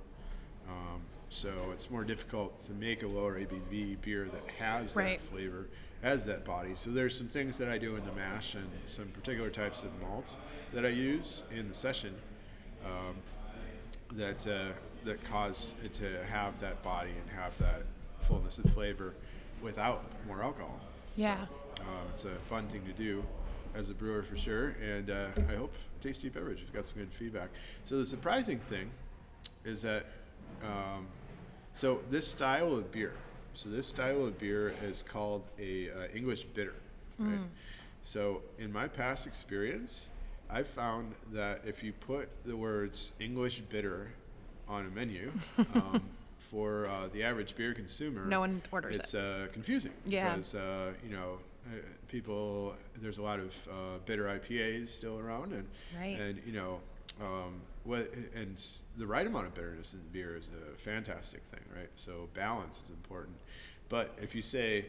[1.28, 5.20] Um, so it's more difficult to make a lower ABV beer that has Right.
[5.20, 5.68] that flavor,
[6.02, 6.72] has that body.
[6.76, 9.90] So there's some things that I do in the mash and some particular types of
[10.02, 10.38] malts
[10.74, 12.14] that I use in the session
[12.86, 13.16] um,
[14.14, 17.84] that uh, that cause it to have that body and have that
[18.22, 19.14] fullness of flavor
[19.62, 20.80] without more alcohol.
[21.16, 21.46] Yeah.
[21.80, 23.24] Uh, it's a fun thing to do
[23.76, 26.60] as a brewer for sure, and uh, I hope tasty beverage.
[26.60, 27.50] We've got some good feedback.
[27.86, 28.90] So the surprising thing
[29.66, 30.06] is that
[30.64, 31.08] um,
[31.78, 33.14] so this style of beer.
[33.54, 36.74] So this style of beer is called a uh, English bitter.
[37.20, 37.40] Right?
[38.02, 40.10] So in my past experience,
[40.50, 44.10] I've found that if you put the words English bitter
[44.68, 45.32] on a menu.
[45.76, 46.02] Um,
[46.50, 50.30] For uh, the average beer consumer, No one orders it's uh, confusing Yeah.
[50.30, 51.76] because uh, you know uh,
[52.08, 52.74] people.
[53.02, 53.74] There's a lot of uh,
[54.06, 55.66] bitter IPAs still around, and
[56.00, 56.18] Right.
[56.18, 56.80] and you know
[57.22, 57.52] um,
[57.88, 58.62] what and
[58.98, 61.90] the right amount of bitterness in beer is a fantastic thing, right?
[61.96, 63.38] So balance is important.
[63.88, 64.86] But if you say,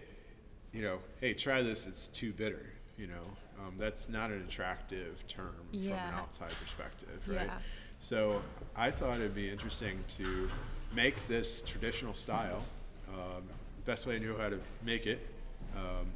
[0.73, 2.67] you know, hey, try this, it's too bitter,
[2.99, 3.23] you know,
[3.61, 7.47] um, that's not an attractive term from an outside perspective, right?
[7.47, 7.59] Yeah.
[8.01, 8.43] So
[8.77, 10.51] I thought it'd be interesting to
[10.93, 12.65] make this traditional style,
[13.09, 13.45] um,
[13.87, 15.25] best way I knew how to make it,
[15.77, 16.07] um,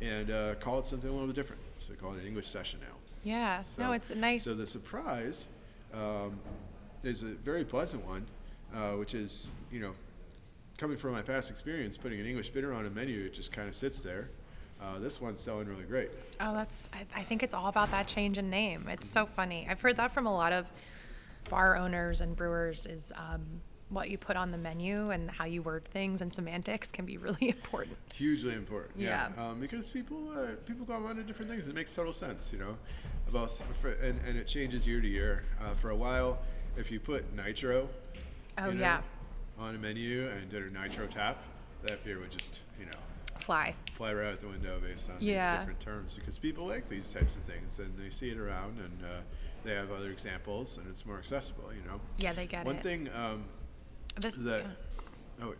[0.00, 1.60] and uh, call it something a little bit different.
[1.76, 2.96] So we call it an English session ale.
[3.24, 3.62] Yeah.
[3.78, 4.44] no, it's a nice.
[4.44, 5.48] So the surprise
[5.94, 6.38] um,
[7.02, 8.26] is a very pleasant one,
[8.74, 9.92] uh, which is you know
[10.78, 13.68] coming from my past experience, putting an English bitter on a menu, it just kind
[13.68, 14.28] of sits there.
[14.80, 16.10] Uh, this one's selling really great.
[16.40, 16.88] Oh, that's.
[16.92, 18.88] I, I think it's all about that change in name.
[18.88, 19.66] It's so funny.
[19.70, 20.66] I've heard that from a lot of
[21.48, 22.86] bar owners and brewers.
[22.86, 23.44] Is um,
[23.88, 27.16] what you put on the menu and how you word things and semantics can be
[27.18, 27.96] really important.
[28.12, 29.28] Hugely important, yeah.
[29.36, 29.48] Yeah.
[29.48, 31.68] Um, because people uh, people go on to different things.
[31.68, 32.76] It makes total sense, you know.
[33.42, 35.42] S- for, and, and it changes year to year.
[35.60, 36.38] Uh, for a while,
[36.76, 37.88] if you put nitro,
[38.56, 39.00] Oh, you know, yeah.
[39.58, 41.42] on a menu and did a nitro tap,
[41.82, 42.92] that beer would just you know
[43.38, 43.74] Fly.
[43.96, 45.50] fly right out the window based on Yeah.
[45.56, 48.78] these different terms because people like these types of things and they see it around
[48.78, 49.20] and uh,
[49.64, 52.00] they have other examples and it's more accessible, you know.
[52.16, 52.78] Yeah, they get One it.
[52.78, 53.44] One thing um,
[54.20, 54.36] This.
[54.36, 55.44] that yeah.
[55.46, 55.54] oh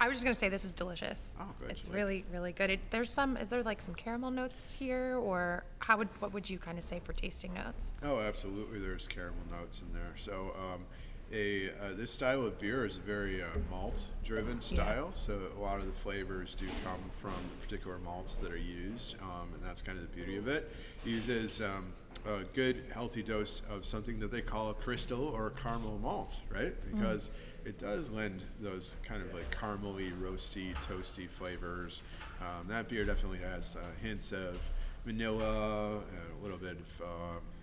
[0.00, 1.34] I was just gonna say this is delicious.
[1.40, 2.70] Oh, good, It's really, really good.
[2.70, 3.36] It, there's some.
[3.36, 6.84] Is there like some caramel notes here, or how would what would you kind of
[6.84, 7.94] say for tasting notes?
[8.02, 10.12] oh absolutely there's caramel notes in there.
[10.16, 10.84] So um,
[11.32, 15.10] a uh, this style of beer is a very uh, malt-driven style.
[15.12, 19.16] So a lot of the flavors do come from the particular malts that are used,
[19.20, 20.72] um, and that's kind of the beauty of it.
[21.04, 21.92] It uses um,
[22.26, 26.38] a good, healthy dose of something that they call a crystal or a caramel malt,
[26.50, 26.74] right?
[26.94, 27.30] Because
[27.68, 32.02] it does lend those kind of like caramely, roasty, toasty flavors.
[32.40, 34.58] Um, that beer definitely has uh, hints of
[35.04, 37.06] vanilla and a little bit of uh,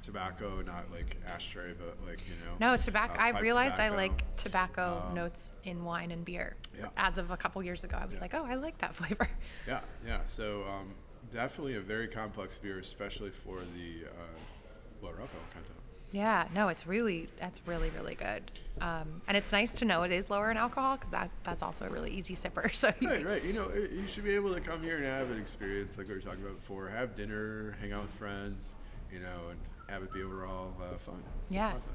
[0.03, 2.53] tobacco, not like ashtray, but like you know.
[2.59, 3.13] No, tobacco.
[3.19, 6.55] uh, I realized I like tobacco notes in wine and beer.
[6.77, 6.87] yeah.
[6.97, 8.21] As of a couple years ago, I was Yeah.
[8.21, 9.27] like, oh, I like that flavor.
[9.67, 10.19] Yeah, yeah.
[10.27, 10.93] So um,
[11.33, 15.84] definitely a very complex beer, especially for the uh, kind of.
[16.11, 20.11] Yeah, no, it's really that's really really good, um, and it's nice to know it
[20.11, 22.71] is lower in alcohol because that that's also a really easy sipper.
[22.75, 23.43] So Right, right.
[23.43, 26.13] You know, you should be able to come here and have an experience like we
[26.13, 26.87] were talking about before.
[26.89, 28.73] Have dinner, hang out with friends,
[29.11, 31.21] you know, and have it be overall uh, fun.
[31.49, 31.73] Yeah.
[31.75, 31.91] Awesome.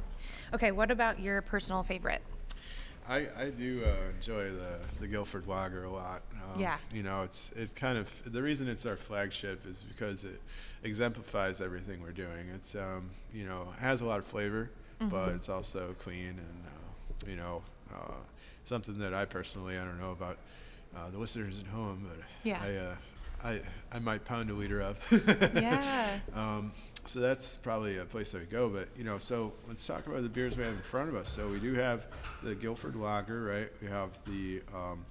[0.55, 2.23] Okay, what about your personal favorite?
[3.09, 6.23] I, I do uh, enjoy the, the Guilford Lager a lot.
[6.55, 6.77] Um, Yeah.
[6.93, 10.41] You know, it's it's kind of the reason it's our flagship is because it
[10.83, 12.49] exemplifies everything we're doing.
[12.55, 15.09] It's um, you know has a lot of flavor, Mm-hmm.
[15.09, 17.63] but it's also clean and uh, you know
[17.95, 18.13] uh,
[18.65, 20.37] something that I personally I don't know about
[20.95, 22.61] uh, the listeners at home, but Yeah.
[22.63, 22.97] I uh,
[23.43, 23.61] I
[23.97, 24.99] I might pound a liter of.
[25.55, 26.19] Yeah.
[26.35, 26.73] Um,
[27.07, 28.69] so that's probably a place that we go.
[28.69, 31.31] But you know, so let's talk about the beers we have in front of us.
[31.31, 32.05] So we do have
[32.43, 33.73] the Guilford Lager, right?
[33.81, 35.07] We have the um,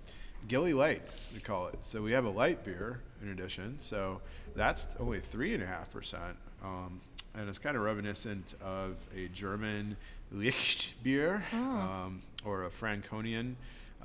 [0.48, 1.02] Gilly Light,
[1.34, 1.84] we call it.
[1.84, 3.80] So we have a light beer in addition.
[3.80, 4.22] So
[4.56, 7.02] that's only three and a half percent, um,
[7.36, 9.96] and it's kind of reminiscent of a German
[10.32, 13.56] Licht beer um, or a Franconian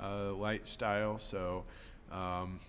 [0.01, 1.17] uh, light style.
[1.17, 1.63] So
[2.11, 2.59] um,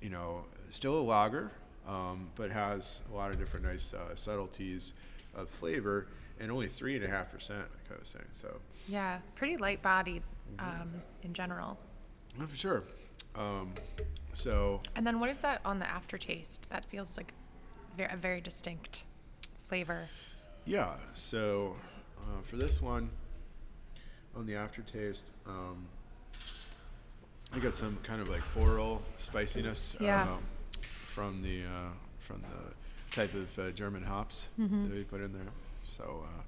[0.00, 1.50] you know, still a lager,
[1.86, 4.92] um, but has a lot of different nice uh, subtleties
[5.34, 6.06] of flavor,
[6.40, 8.24] and only three and a half percent, like I was saying.
[8.32, 8.48] So,
[8.88, 10.22] Yeah, pretty light bodied
[10.58, 10.90] um,
[11.22, 11.78] in general.
[12.40, 12.82] oh, for sure.
[14.42, 16.70] So, And then what is that on the aftertaste?
[16.70, 17.32] That feels like
[17.98, 19.04] a very distinct
[19.64, 20.06] flavor.
[20.64, 20.94] yeah.
[21.14, 21.74] So,
[22.20, 23.10] uh, for this one,
[24.36, 25.88] on the aftertaste, um,
[27.52, 30.22] I got some kind of like floral spiciness Yeah.
[30.34, 30.42] um,
[31.04, 34.84] from the uh, from the type of uh, German hops Mm-hmm.
[34.88, 35.50] that we put in there.
[35.82, 36.42] So, uh,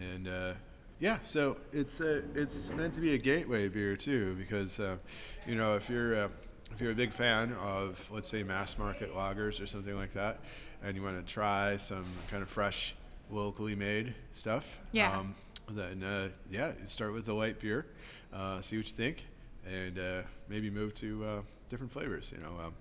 [0.00, 0.52] and uh,
[1.00, 4.98] yeah, so it's uh, it's meant to be a gateway beer too, because uh,
[5.48, 6.28] you know if you're uh,
[6.72, 10.40] if you're a big fan of let's say mass market lagers or something like that,
[10.82, 12.94] and you want to try some kind of fresh,
[13.30, 15.18] locally made stuff, Yeah.
[15.18, 15.34] um,
[15.70, 17.86] then uh, yeah, start with the light beer,
[18.32, 19.26] uh, see what you think,
[19.66, 22.32] and uh, maybe move to uh, different flavors.
[22.34, 22.74] You know, um,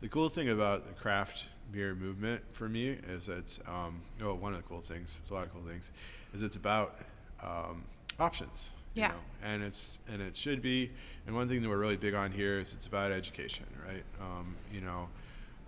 [0.00, 4.52] the cool thing about the craft beer movement for me is it's um, oh one
[4.54, 5.18] of the cool things.
[5.20, 5.92] It's a lot of cool things.
[6.32, 6.98] Is it's about
[7.42, 7.84] um,
[8.18, 8.70] options.
[8.94, 9.08] You Yeah.
[9.08, 10.90] know, and it's and it should be.
[11.26, 14.02] And one thing that we're really big on here is it's about education, right?
[14.20, 15.08] Um, you know,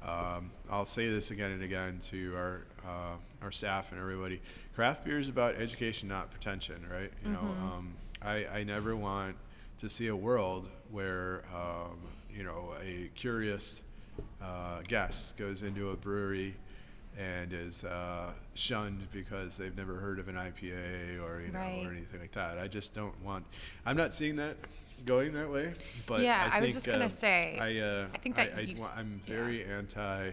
[0.02, 4.40] um, I'll say this again and again to our uh, our staff and everybody.
[4.74, 7.10] Craft beer is about education, not pretension, right?
[7.24, 9.36] You know, um, I, I never want
[9.78, 11.98] to see a world where um,
[12.34, 13.82] you know a curious
[14.42, 16.54] uh, guest goes into a brewery
[17.18, 21.84] and is uh, shunned because they've never heard of an IPA or you know Right.
[21.86, 22.58] or anything like that.
[22.58, 23.44] I just don't want.
[23.84, 24.56] I'm not seeing that
[25.04, 25.74] going that way.
[26.06, 28.60] But Yeah, I, I was just gonna um, say, I uh, I think that I,
[28.60, 29.34] you I'm yeah.
[29.34, 30.30] very anti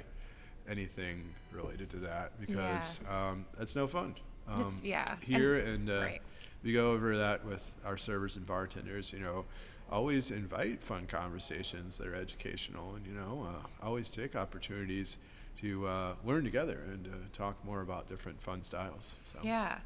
[0.70, 4.16] anything related to that because um, it's no fun.
[4.48, 6.22] Um, yeah, and Here it's- and uh, right.
[6.64, 9.12] we go over that with our servers and bartenders.
[9.12, 9.46] You know,
[9.92, 15.18] always invite fun conversations that are educational, and you know, uh, always take opportunities
[15.62, 19.16] to uh, learn together and uh, talk more about different fun styles.
[19.24, 19.78] So Yeah,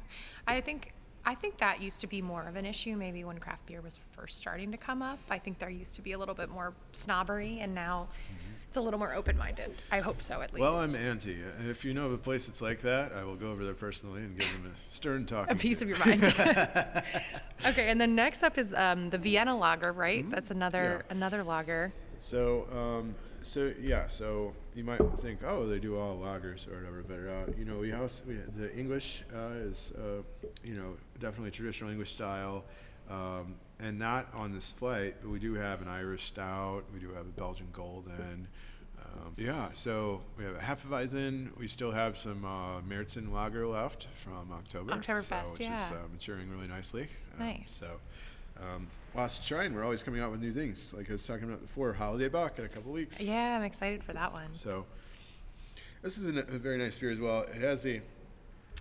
[0.46, 0.92] I think
[1.26, 3.98] I think that used to be more of an issue maybe when craft beer was
[4.12, 5.18] first starting to come up.
[5.30, 8.08] I think there used to be a little bit more snobbery, and now
[8.68, 9.74] it's a little more open-minded.
[9.90, 10.62] I hope so, at least.
[10.62, 10.74] Mm-hmm.
[10.74, 11.38] Well, I'm anti.
[11.66, 14.20] If you know of a place that's like that, I will go over there personally
[14.20, 15.50] and give them a stern talk.
[15.50, 16.24] a piece of your mind.
[17.66, 20.28] okay, and then next up is um, the Vienna Lager, right?
[20.28, 21.08] That's another Mm-hmm.
[21.08, 21.16] Yeah.
[21.16, 21.92] another lager.
[22.20, 27.04] So, um, so yeah, so you might think, oh, they do all lagers or whatever,
[27.06, 30.22] but uh, you know, we also we, the English uh, is, uh,
[30.62, 32.64] you know, definitely traditional English style,
[33.10, 37.10] um, and not on this flight, but we do have an Irish stout, we do
[37.12, 38.48] have a Belgian Golden.
[39.16, 41.56] Um, yeah, so we have a Hefeweizen.
[41.58, 44.92] We still have some uh, Märzen Lager left from October.
[44.92, 45.84] Oktoberfest, so, which yeah.
[45.84, 47.08] is uh, maturing really nicely.
[47.38, 47.72] Um, Nice.
[47.72, 48.00] So,
[48.58, 50.94] um, lots to try, and we're always coming out with new things.
[50.96, 53.20] Like I was talking about before, Holiday Bock in a couple weeks.
[53.20, 54.52] Yeah, I'm excited for that one.
[54.52, 54.84] So,
[56.02, 57.42] this is a, a very nice beer as well.
[57.42, 58.00] It has a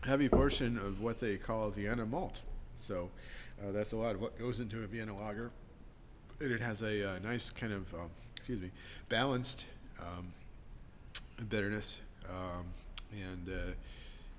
[0.04, 2.42] heavy portion of what they call Vienna malt.
[2.76, 3.10] So
[3.62, 5.52] uh, that's a lot of what goes into a Vienna lager.
[6.42, 8.72] And it has a uh, nice kind of, um, excuse me,
[9.08, 9.68] balanced
[10.00, 10.34] um,
[11.50, 12.02] bitterness.
[12.30, 12.66] Um,
[13.12, 13.72] and uh,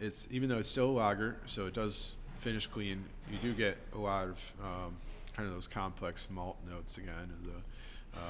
[0.01, 3.05] it's even though it's still a lager, so it does finish clean.
[3.30, 4.97] You do get a lot of um,
[5.35, 8.20] kind of those complex malt notes again, the, uh,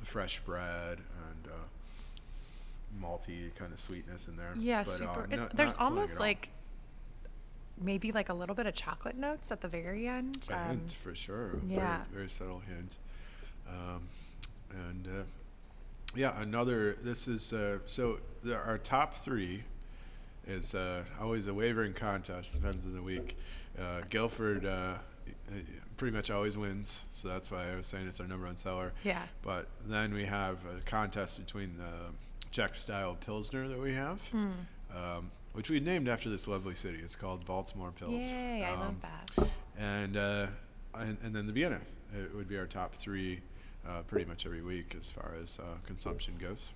[0.00, 0.98] the fresh bread
[1.28, 4.52] and uh, malty kind of sweetness in there.
[4.58, 5.26] Yeah, But, uh, super.
[5.36, 6.50] no- it, there's almost like
[7.80, 10.46] maybe like a little bit of chocolate notes at the very end.
[10.50, 11.58] a Um, hint for sure.
[11.66, 11.96] yeah.
[12.12, 12.96] Very, very subtle hint.
[13.68, 14.02] Um,
[14.70, 15.22] and uh,
[16.14, 16.96] yeah, another.
[17.02, 18.18] This is uh, so
[18.52, 19.62] our top three
[20.46, 22.54] is uh, always a wavering contest.
[22.54, 23.36] Depends on the week.
[23.80, 24.94] Uh, Guilford uh,
[26.02, 28.92] pretty much always wins, so that's why I was saying it's our number one seller.
[29.04, 29.22] Yeah.
[29.42, 32.10] But then we have a contest between the
[32.50, 34.20] Czech style Pilsner that we have.
[34.30, 34.50] Hmm.
[34.92, 36.98] Um, which we named after this lovely city.
[37.00, 38.32] It's called Baltimore Pils.
[38.32, 39.48] Yay, I love Um, that.
[39.78, 40.46] and, uh,
[40.98, 41.80] and and then the Vienna.
[42.12, 43.40] It would be our top three,
[43.88, 46.70] uh, pretty much every week as far as uh, consumption goes.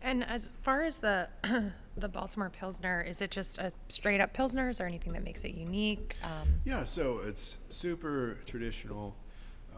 [0.00, 1.28] And as far as the
[1.96, 4.68] the Baltimore Pilsner, is it just a straight up Pilsner?
[4.68, 6.16] Is there anything that makes it unique?
[6.22, 9.14] Um, Yeah, so it's super traditional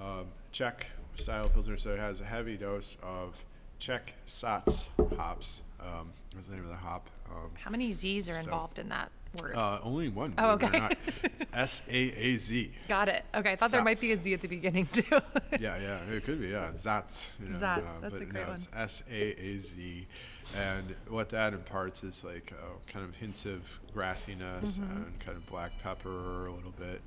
[0.00, 0.86] um, Czech
[1.16, 1.76] style pilsner.
[1.76, 3.44] So it has a heavy dose of
[3.78, 5.62] Czech Saaz hops.
[5.80, 7.10] Um, what's the name of the hop?
[7.30, 9.10] Um, how many Z's are So- involved in that
[9.42, 9.54] word?
[9.56, 10.34] uh, only one.
[10.38, 10.78] Oh, or okay.
[10.78, 10.96] not.
[11.22, 12.70] It's S A A Z.
[12.88, 13.24] Got it.
[13.34, 15.04] Okay, I thought there might be a Z at the beginning too.
[15.60, 16.48] yeah, yeah, it could be.
[16.48, 17.26] Yeah, Zats.
[17.42, 20.06] You know, Zats, uh, that's but a great no, it's S A A Z,
[20.56, 24.96] and what that imparts is like uh, kind of hints of grassiness Mm-hmm.
[24.96, 27.00] and kind of black pepper a little bit.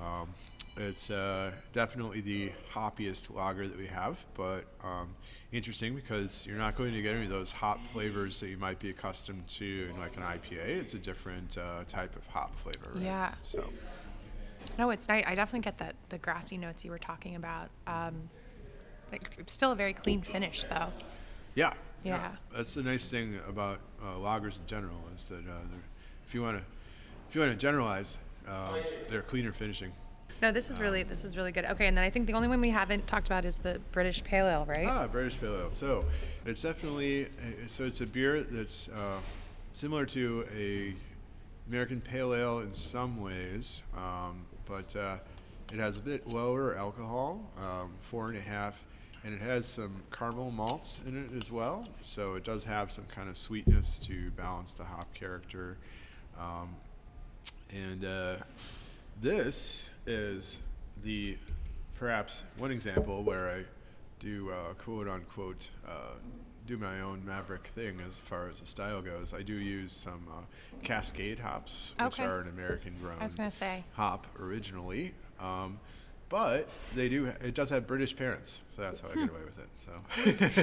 [0.00, 0.28] Um,
[0.80, 5.14] it's uh, definitely the hoppiest lager that we have, but um,
[5.52, 8.78] interesting because you're not going to get any of those hop flavors that you might
[8.78, 10.66] be accustomed to in like an IPA.
[10.66, 12.90] It's a different uh, type of hop flavor.
[12.94, 13.04] Right?
[13.04, 13.34] Yeah.
[13.42, 13.64] So.
[14.78, 15.24] no, it's nice.
[15.26, 17.68] I definitely get that the grassy notes you were talking about.
[17.86, 18.30] Um,
[19.12, 20.92] like, still a very clean finish though.
[21.54, 21.74] Yeah.
[22.04, 22.30] Yeah.
[22.54, 25.60] That's the nice thing about uh, lagers in general is that uh,
[26.26, 26.64] if you want to,
[27.28, 28.18] if you want to generalize,
[28.48, 28.76] um,
[29.08, 29.92] they're cleaner finishing.
[30.42, 31.64] No, this is really this is really good.
[31.66, 34.24] Okay, and then I think the only one we haven't talked about is the British
[34.24, 34.86] Pale Ale, right?
[34.86, 35.70] Ah, British Pale Ale.
[35.70, 36.04] So
[36.46, 39.18] it's definitely uh, so it's a beer that's uh,
[39.72, 40.94] similar to a
[41.68, 45.18] American Pale Ale in some ways, um, but uh,
[45.72, 48.82] it has a bit lower alcohol, um, four and a half,
[49.24, 51.86] and it has some caramel malts in it as well.
[52.02, 55.76] So it does have some kind of sweetness to balance the hop character.
[56.38, 56.74] Um,
[57.70, 58.36] and uh,
[59.20, 60.60] this is
[61.02, 61.36] the
[61.98, 63.64] perhaps one example where I
[64.18, 66.14] do uh, quote unquote uh,
[66.66, 69.34] do my own maverick thing as far as the style goes.
[69.34, 70.42] I do use some uh,
[70.82, 72.24] Cascade hops, which Okay.
[72.24, 73.84] are an American grown I was gonna say.
[73.94, 75.12] hop originally.
[75.40, 75.80] Um,
[76.28, 77.26] but they do.
[77.26, 79.68] It does have British parents, so that's how I get away with it.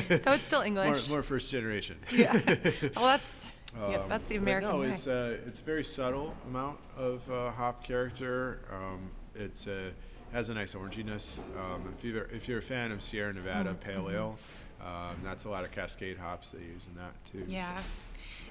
[0.10, 1.10] So, So it's still English.
[1.10, 1.97] More, more first generation.
[2.14, 2.32] yeah.
[2.95, 4.89] Well, that's yeah, Um, that's the American No, way.
[4.91, 8.59] it's uh, it's a very subtle amount of uh, hop character.
[8.72, 9.91] Um, it's uh,
[10.34, 11.39] has a nice oranginess.
[11.57, 13.80] Um, if you if you're a fan of Sierra Nevada Mm-hmm.
[13.80, 14.38] Pale Ale,
[14.82, 17.39] um, that's a lot of Cascade hops they use in that too.
[17.45, 17.51] so.
[17.51, 17.78] Yeah.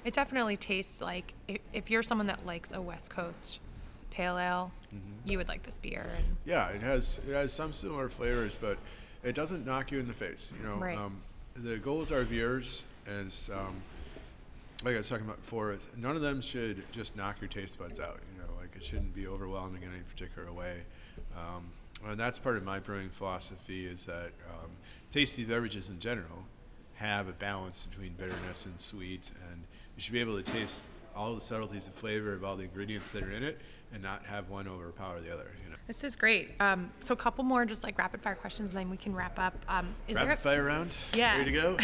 [0.05, 3.59] It definitely tastes like if, if you're someone that likes a West Coast
[4.11, 5.29] pale ale, Mm-hmm.
[5.29, 6.05] you would like this beer.
[6.45, 8.77] Yeah, it has it has some similar flavors, but
[9.21, 10.53] it doesn't knock you in the face.
[10.57, 10.97] You know, Right.
[10.97, 11.17] um,
[11.57, 13.81] the goal with our beers is, um,
[14.83, 17.79] like I was talking about before, is none of them should just knock your taste
[17.79, 18.19] buds out.
[18.33, 20.77] You know, like it shouldn't be overwhelming in any particular way.
[21.35, 21.71] Um,
[22.05, 24.69] and that's part of my brewing philosophy is that um,
[25.11, 26.45] tasty beverages in general
[26.95, 29.63] have a balance between bitterness and sweet, and
[29.95, 33.11] you should be able to taste all the subtleties of flavor of all the ingredients
[33.11, 33.59] that are in it,
[33.93, 35.51] and not have one overpower the other.
[35.63, 35.77] You know.
[35.87, 36.51] this is great.
[36.59, 39.39] Um, so a couple more just like rapid fire questions, and then we can wrap
[39.39, 39.55] up.
[39.67, 40.97] Um, is Rapid there a, fire round?
[41.13, 41.37] Yeah.
[41.37, 41.77] Ready to go?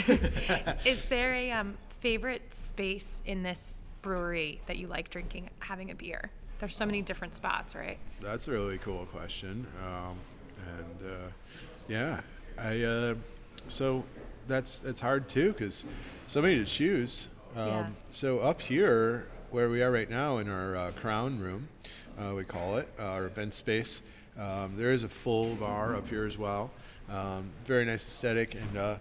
[0.85, 5.95] is there a um, favorite space in this brewery that you like drinking, having a
[5.95, 6.29] beer?
[6.59, 7.97] There's so many different spots, right?
[8.19, 9.65] That's a really cool question.
[9.81, 10.17] Um,
[10.77, 11.29] and uh,
[11.87, 12.19] yeah,
[12.59, 13.15] I uh,
[13.69, 14.03] so
[14.49, 15.85] that's that's hard too because
[16.27, 17.29] so many to choose.
[17.55, 17.87] Um, Yeah.
[18.11, 21.69] So up here, where we are right now in our uh, crown room,
[22.19, 24.01] uh, we call it uh, our event space.
[24.37, 26.69] Um, there is a full bar up here as well.
[27.09, 28.95] Um, very nice aesthetic, and uh,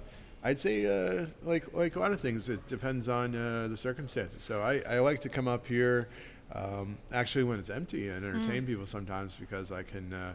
[0.44, 4.42] I'd say uh, like like a lot of things, it depends on uh, the circumstances.
[4.42, 6.08] So I, I like to come up here
[6.52, 8.34] um, actually when it's empty and Mm.
[8.34, 10.12] entertain people sometimes because I can.
[10.12, 10.34] Uh,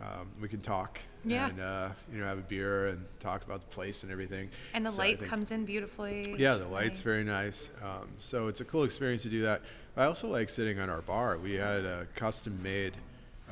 [0.00, 1.48] um, we can talk Yeah.
[1.48, 4.50] and uh, you know have a beer and talk about the place and everything.
[4.74, 6.34] And the So light think- comes in beautifully.
[6.38, 7.00] yeah, the light's nice.
[7.02, 7.70] very nice.
[7.80, 9.60] Um, so it's a cool experience to do that.
[9.96, 11.38] I also like sitting on our bar.
[11.38, 12.94] We had a custom made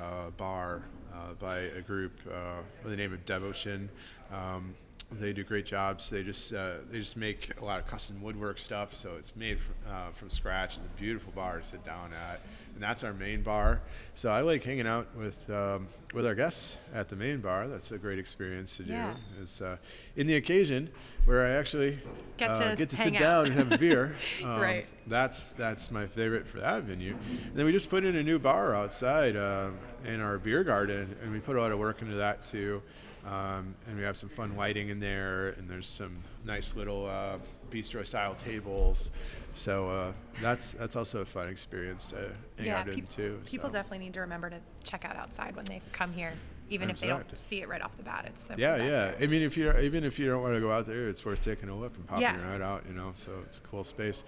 [0.00, 0.82] uh, bar
[1.14, 3.88] uh, by a group uh, by the name of Devotion.
[4.32, 4.74] Um,
[5.12, 6.08] they do great jobs.
[6.08, 9.58] They just uh, they just make a lot of custom woodwork stuff, so it's made
[9.58, 10.76] from, uh, from scratch.
[10.76, 12.40] It's a beautiful bar to sit down at,
[12.80, 13.82] and that's our main bar.
[14.14, 17.68] So I like hanging out with um, with our guests at the main bar.
[17.68, 18.92] That's a great experience to do.
[18.92, 19.14] Yeah.
[19.42, 19.76] Is uh,
[20.16, 20.88] in the occasion
[21.26, 21.98] where I actually
[22.38, 23.20] Get uh, to get to sit out.
[23.20, 24.16] down and have a beer.
[24.42, 24.86] Um, Right.
[25.06, 27.16] That's that's my favorite for that venue.
[27.48, 29.70] And then we just put in a new bar outside uh,
[30.06, 32.80] in our beer garden, and we put a lot of work into that too.
[33.26, 36.16] Um, and we have some fun lighting in there, and there's some
[36.46, 37.36] nice little uh,
[37.70, 39.10] bistro style tables.
[39.54, 40.12] So uh,
[40.42, 43.40] that's that's also a fun experience to hang out in too.
[43.46, 43.72] people so.
[43.74, 46.32] definitely need to remember to check out outside when they come here,
[46.68, 48.24] even if they don't see it right off the bat.
[48.26, 48.84] It's so Yeah, yeah.
[48.84, 49.16] there.
[49.20, 51.42] I mean, if you even if you don't want to go out there, it's worth
[51.42, 52.52] taking a look and popping Yeah.
[52.52, 52.84] head out.
[52.88, 54.24] You know, so it's a cool space.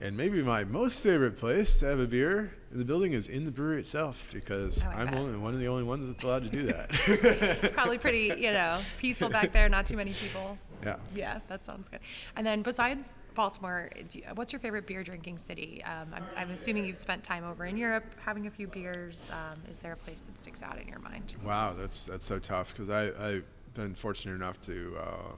[0.00, 3.44] And maybe my most favorite place to have a beer in the building is in
[3.44, 5.14] the brewery itself because like I'm that.
[5.14, 7.70] only one of the only ones that's allowed to do that.
[7.74, 9.68] Probably pretty, you know, peaceful back there.
[9.68, 10.58] Not too many people.
[10.84, 10.96] Yeah.
[11.14, 12.00] Yeah, that sounds good.
[12.36, 15.82] And then besides Baltimore, you- what's your favorite beer drinking city?
[15.84, 19.26] Um, I'm, I'm assuming you've spent time over in Europe having a few beers.
[19.30, 21.34] Um, is there a place that sticks out in your mind?
[21.44, 25.32] Wow, that's that's so tough because I've been fortunate enough to uh,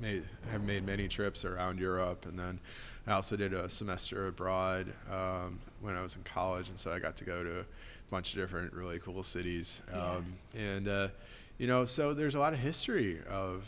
[0.00, 2.58] made have made many trips around Europe, and then
[3.06, 6.98] I also did a semester abroad um, when I was in college, and so I
[6.98, 7.64] got to go to a
[8.10, 10.24] bunch of different really cool cities, um,
[10.54, 11.08] and uh,
[11.58, 13.64] you know, so there's a lot of history of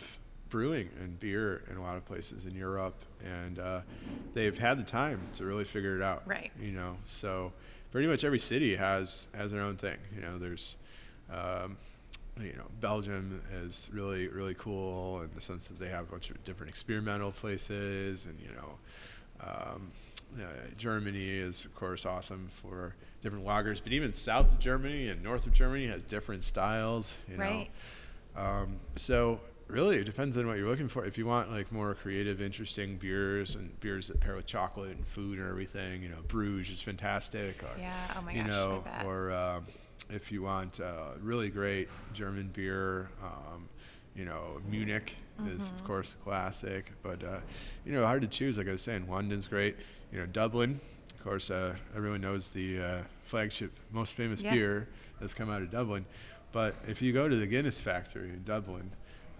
[0.51, 2.94] brewing and beer in a lot of places in Europe,
[3.24, 3.80] and uh,
[4.34, 6.22] they've had the time to really figure it out.
[6.26, 6.51] Right.
[6.61, 7.53] You know, so
[7.90, 9.96] pretty much every city has has their own thing.
[10.14, 10.76] You know, there's
[11.32, 11.76] um,
[12.40, 16.30] you know, Belgium is really, really cool in the sense that they have a bunch
[16.30, 18.78] of different experimental places, and you know,
[19.40, 19.90] um,
[20.40, 20.44] uh,
[20.76, 25.46] Germany is of course awesome for different lagers, but even south of Germany and north
[25.46, 27.16] of Germany has different styles.
[27.28, 27.70] You Right.
[28.36, 31.05] know, um, so really it depends on what you're looking for.
[31.05, 35.07] If you want like more creative, interesting beers and beers that pair with chocolate and
[35.07, 37.62] food and everything, you know, Bruges is fantastic.
[37.62, 39.61] Or, Yeah, oh my you gosh, know, or uh,
[40.11, 43.69] if you want uh, really great German beer, um,
[44.14, 45.16] you know, Munich
[45.47, 45.77] is Mm-hmm.
[45.77, 47.39] of course a classic, but uh,
[47.85, 48.59] you know, hard to choose.
[48.59, 49.77] Like I was saying, London's great.
[50.11, 50.81] You know, Dublin,
[51.14, 54.51] of course, uh, everyone knows the uh, flagship, most famous Yeah.
[54.55, 54.89] beer
[55.21, 56.07] that's come out of Dublin.
[56.51, 58.91] But if you go to the Guinness factory in Dublin,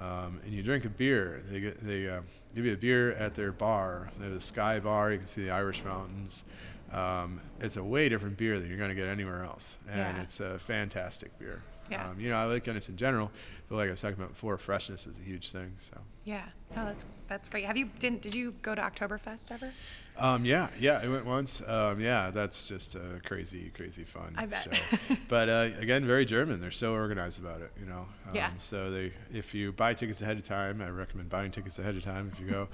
[0.01, 2.20] um, and you drink a beer, they they uh,
[2.55, 4.11] give you a beer at their bar.
[4.18, 5.12] They have a sky bar.
[5.12, 6.44] You can see the Irish mountains.
[6.92, 10.22] Um, it's a way different beer than you're going to get anywhere else, and Yeah.
[10.22, 11.62] it's a fantastic beer.
[11.90, 12.09] Yeah.
[12.09, 13.30] Um, you know, I like Guinness in general,
[13.68, 15.74] but like I was talking about before, freshness is a huge thing.
[15.78, 15.96] So.
[16.24, 16.44] Yeah,
[16.76, 17.64] no, that's that's great.
[17.64, 19.72] Have you didn't did you go to Oktoberfest ever?
[20.19, 21.62] Um, yeah, yeah, I went once.
[21.66, 24.64] Um, yeah, that's just a crazy, crazy fun I bet.
[24.64, 25.16] show.
[25.29, 26.61] but uh, again, very German.
[26.61, 28.07] They're so organized about it, you know.
[28.29, 28.51] Um, Yeah.
[28.59, 32.05] So they, if you buy tickets ahead of time, I recommend buying tickets ahead of
[32.05, 32.69] time if you go.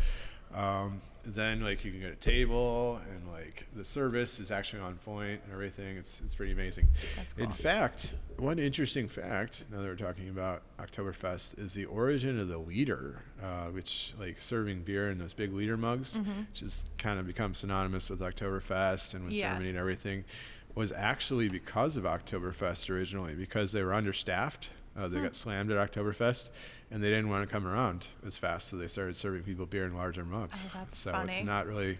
[0.55, 4.97] Um, then like you can get a table and like the service is actually on
[4.97, 5.97] point and everything.
[5.97, 6.87] It's it's pretty amazing.
[7.17, 12.39] That's In fact, one interesting fact now that we're talking about Oktoberfest is the origin
[12.39, 16.19] of the liter, uh, which like serving beer in those big liter mugs,
[16.51, 19.53] which has kind of become synonymous with Oktoberfest and with Yeah.
[19.55, 20.25] Germany and everything,
[20.75, 24.69] was actually because of Oktoberfest originally because they were understaffed.
[24.97, 26.51] Uh, they got slammed at Oktoberfest,
[26.91, 29.87] and they didn't want to come around as fast, so they started serving people beer
[29.87, 30.65] in larger mugs.
[30.69, 31.33] Oh, that's so funny.
[31.33, 31.99] it's not really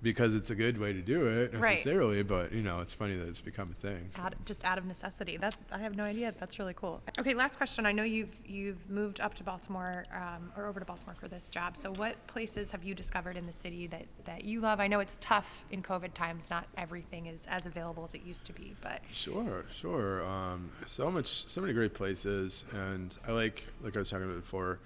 [0.00, 1.70] because it's a good way to do it Right.
[1.72, 4.08] necessarily, but you know, it's funny that it's become a thing.
[4.14, 4.22] so.
[4.22, 5.36] Out, just out of necessity.
[5.36, 6.32] That I have no idea.
[6.38, 7.02] That's really cool.
[7.18, 7.84] Okay, last question.
[7.86, 11.48] I know you've you've moved up to Baltimore um, or over to Baltimore for this
[11.48, 11.76] job.
[11.76, 14.78] So, what places have you discovered in the city that that you love?
[14.78, 16.48] I know it's tough in COVID times.
[16.50, 20.24] Not everything is as available as it used to be, but Sure, sure.
[20.24, 24.40] Um, so much, so many great places, and I like, like I was talking about
[24.40, 24.78] before,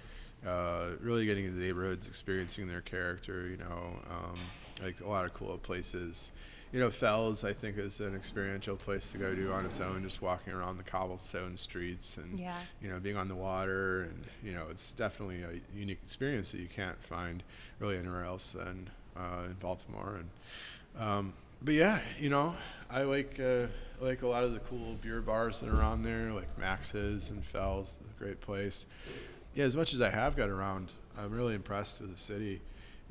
[0.47, 3.47] uh, really getting into the neighborhoods, experiencing their character.
[3.49, 4.35] You know, um,
[4.83, 6.31] like a lot of cool places.
[6.73, 10.03] You know, Fells, I think, is an experiential place to go to on its own.
[10.03, 12.57] Just walking around the cobblestone streets and Yeah.
[12.81, 16.61] you know, being on the water, and you know, it's definitely a unique experience that
[16.61, 17.43] you can't find
[17.79, 20.19] really anywhere else than uh, in Baltimore.
[20.19, 22.55] And um, but yeah, you know,
[22.91, 23.67] I like uh,
[24.01, 27.29] I like a lot of the cool beer bars that are on there, like Max's
[27.31, 28.87] and Fells, a great place.
[29.55, 32.63] Yeah, as much as I have got around, I'm really impressed with the city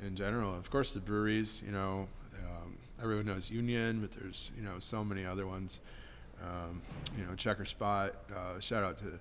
[0.06, 0.54] in general.
[0.54, 2.08] Of course, the breweries, you know,
[2.40, 5.80] um, everyone knows Union, but there's you know so many other ones.
[6.42, 6.80] Um,
[7.16, 8.10] you know, Checkerspot.
[8.34, 9.18] Uh, shout out to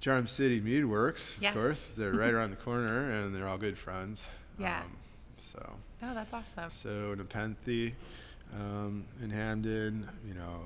[0.00, 1.38] Charm City Mead Works.
[1.40, 1.54] Yes.
[1.54, 4.26] Of course, they're right around the corner, and they're all good friends.
[4.58, 4.80] Yeah.
[4.80, 4.96] Um,
[5.36, 5.72] so,
[6.02, 6.70] no, that's awesome.
[6.70, 7.92] so Nepenthe,
[8.54, 10.60] um, in Hampden, you know,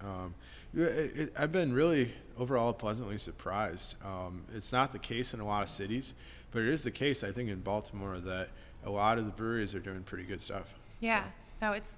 [0.00, 0.34] Um,
[0.74, 0.80] it,
[1.16, 3.94] it, I've been really overall pleasantly surprised.
[4.04, 6.14] Um, it's not the case in a lot of cities,
[6.50, 8.48] but it is the case, I think, in Baltimore that
[8.84, 10.74] a lot of the breweries are doing pretty good stuff.
[11.00, 11.24] Yeah.
[11.60, 11.96] No, it's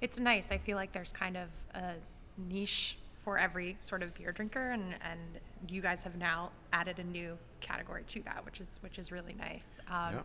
[0.00, 0.50] it's nice.
[0.52, 1.94] I feel like there's kind of a
[2.36, 5.20] niche for every sort of beer drinker, and and
[5.68, 9.34] you guys have now added a new category to that, which is which is really
[9.34, 9.80] nice.
[9.88, 10.22] Um, Yeah.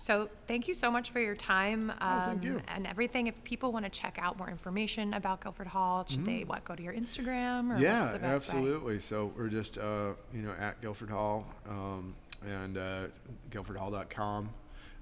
[0.00, 2.60] So thank you so much for your time um, Oh, thank you.
[2.68, 3.26] and everything.
[3.26, 6.76] If people want to check out more information about Guilford Hall, should they what go
[6.76, 7.82] to your Instagram or Mm-hmm.
[7.82, 8.28] Yeah, best way?
[8.28, 8.98] absolutely.
[9.00, 12.14] So we're just uh, you know at Guilford Hall um,
[12.48, 13.06] and uh,
[13.50, 14.50] guilfordhall.com.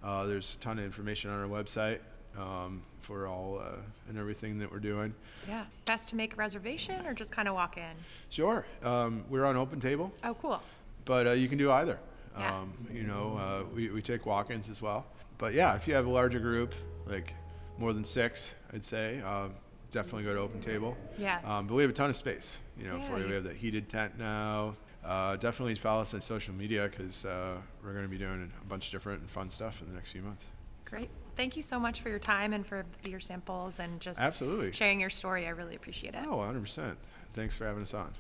[0.03, 1.99] Uh, there's a ton of information on our website
[2.39, 3.77] um, for all uh,
[4.09, 5.15] and everything that we're doing.
[5.49, 7.83] Yeah, best to make a reservation or just kind of walk in.
[8.31, 10.63] Sure, um, we're on OpenTable, Oh, cool.
[11.05, 11.99] but uh, you can do either.
[12.39, 12.59] Yeah.
[12.59, 15.07] Um, you know, uh, we, we take walk-ins as well.
[15.39, 16.75] But yeah, if you have a larger group,
[17.07, 17.33] like
[17.79, 19.55] more than six, I'd say, um,
[19.91, 20.95] definitely go to OpenTable.
[21.19, 21.41] Yeah.
[21.45, 23.45] Um, but we have a ton of space, you know, Yeah, for you- We have
[23.45, 24.75] that heated tent now.
[25.07, 28.65] Uh, definitely follow us on social media because uh, we're going to be doing a
[28.67, 30.45] bunch of different and fun stuff in the next few months.
[30.85, 31.11] Great.
[31.37, 34.73] Thank you so much for your time and for your samples and just Absolutely.
[34.73, 35.47] sharing your story.
[35.47, 36.25] I really appreciate it.
[36.27, 36.97] Oh, 100%.
[37.33, 38.13] Thanks for having us on.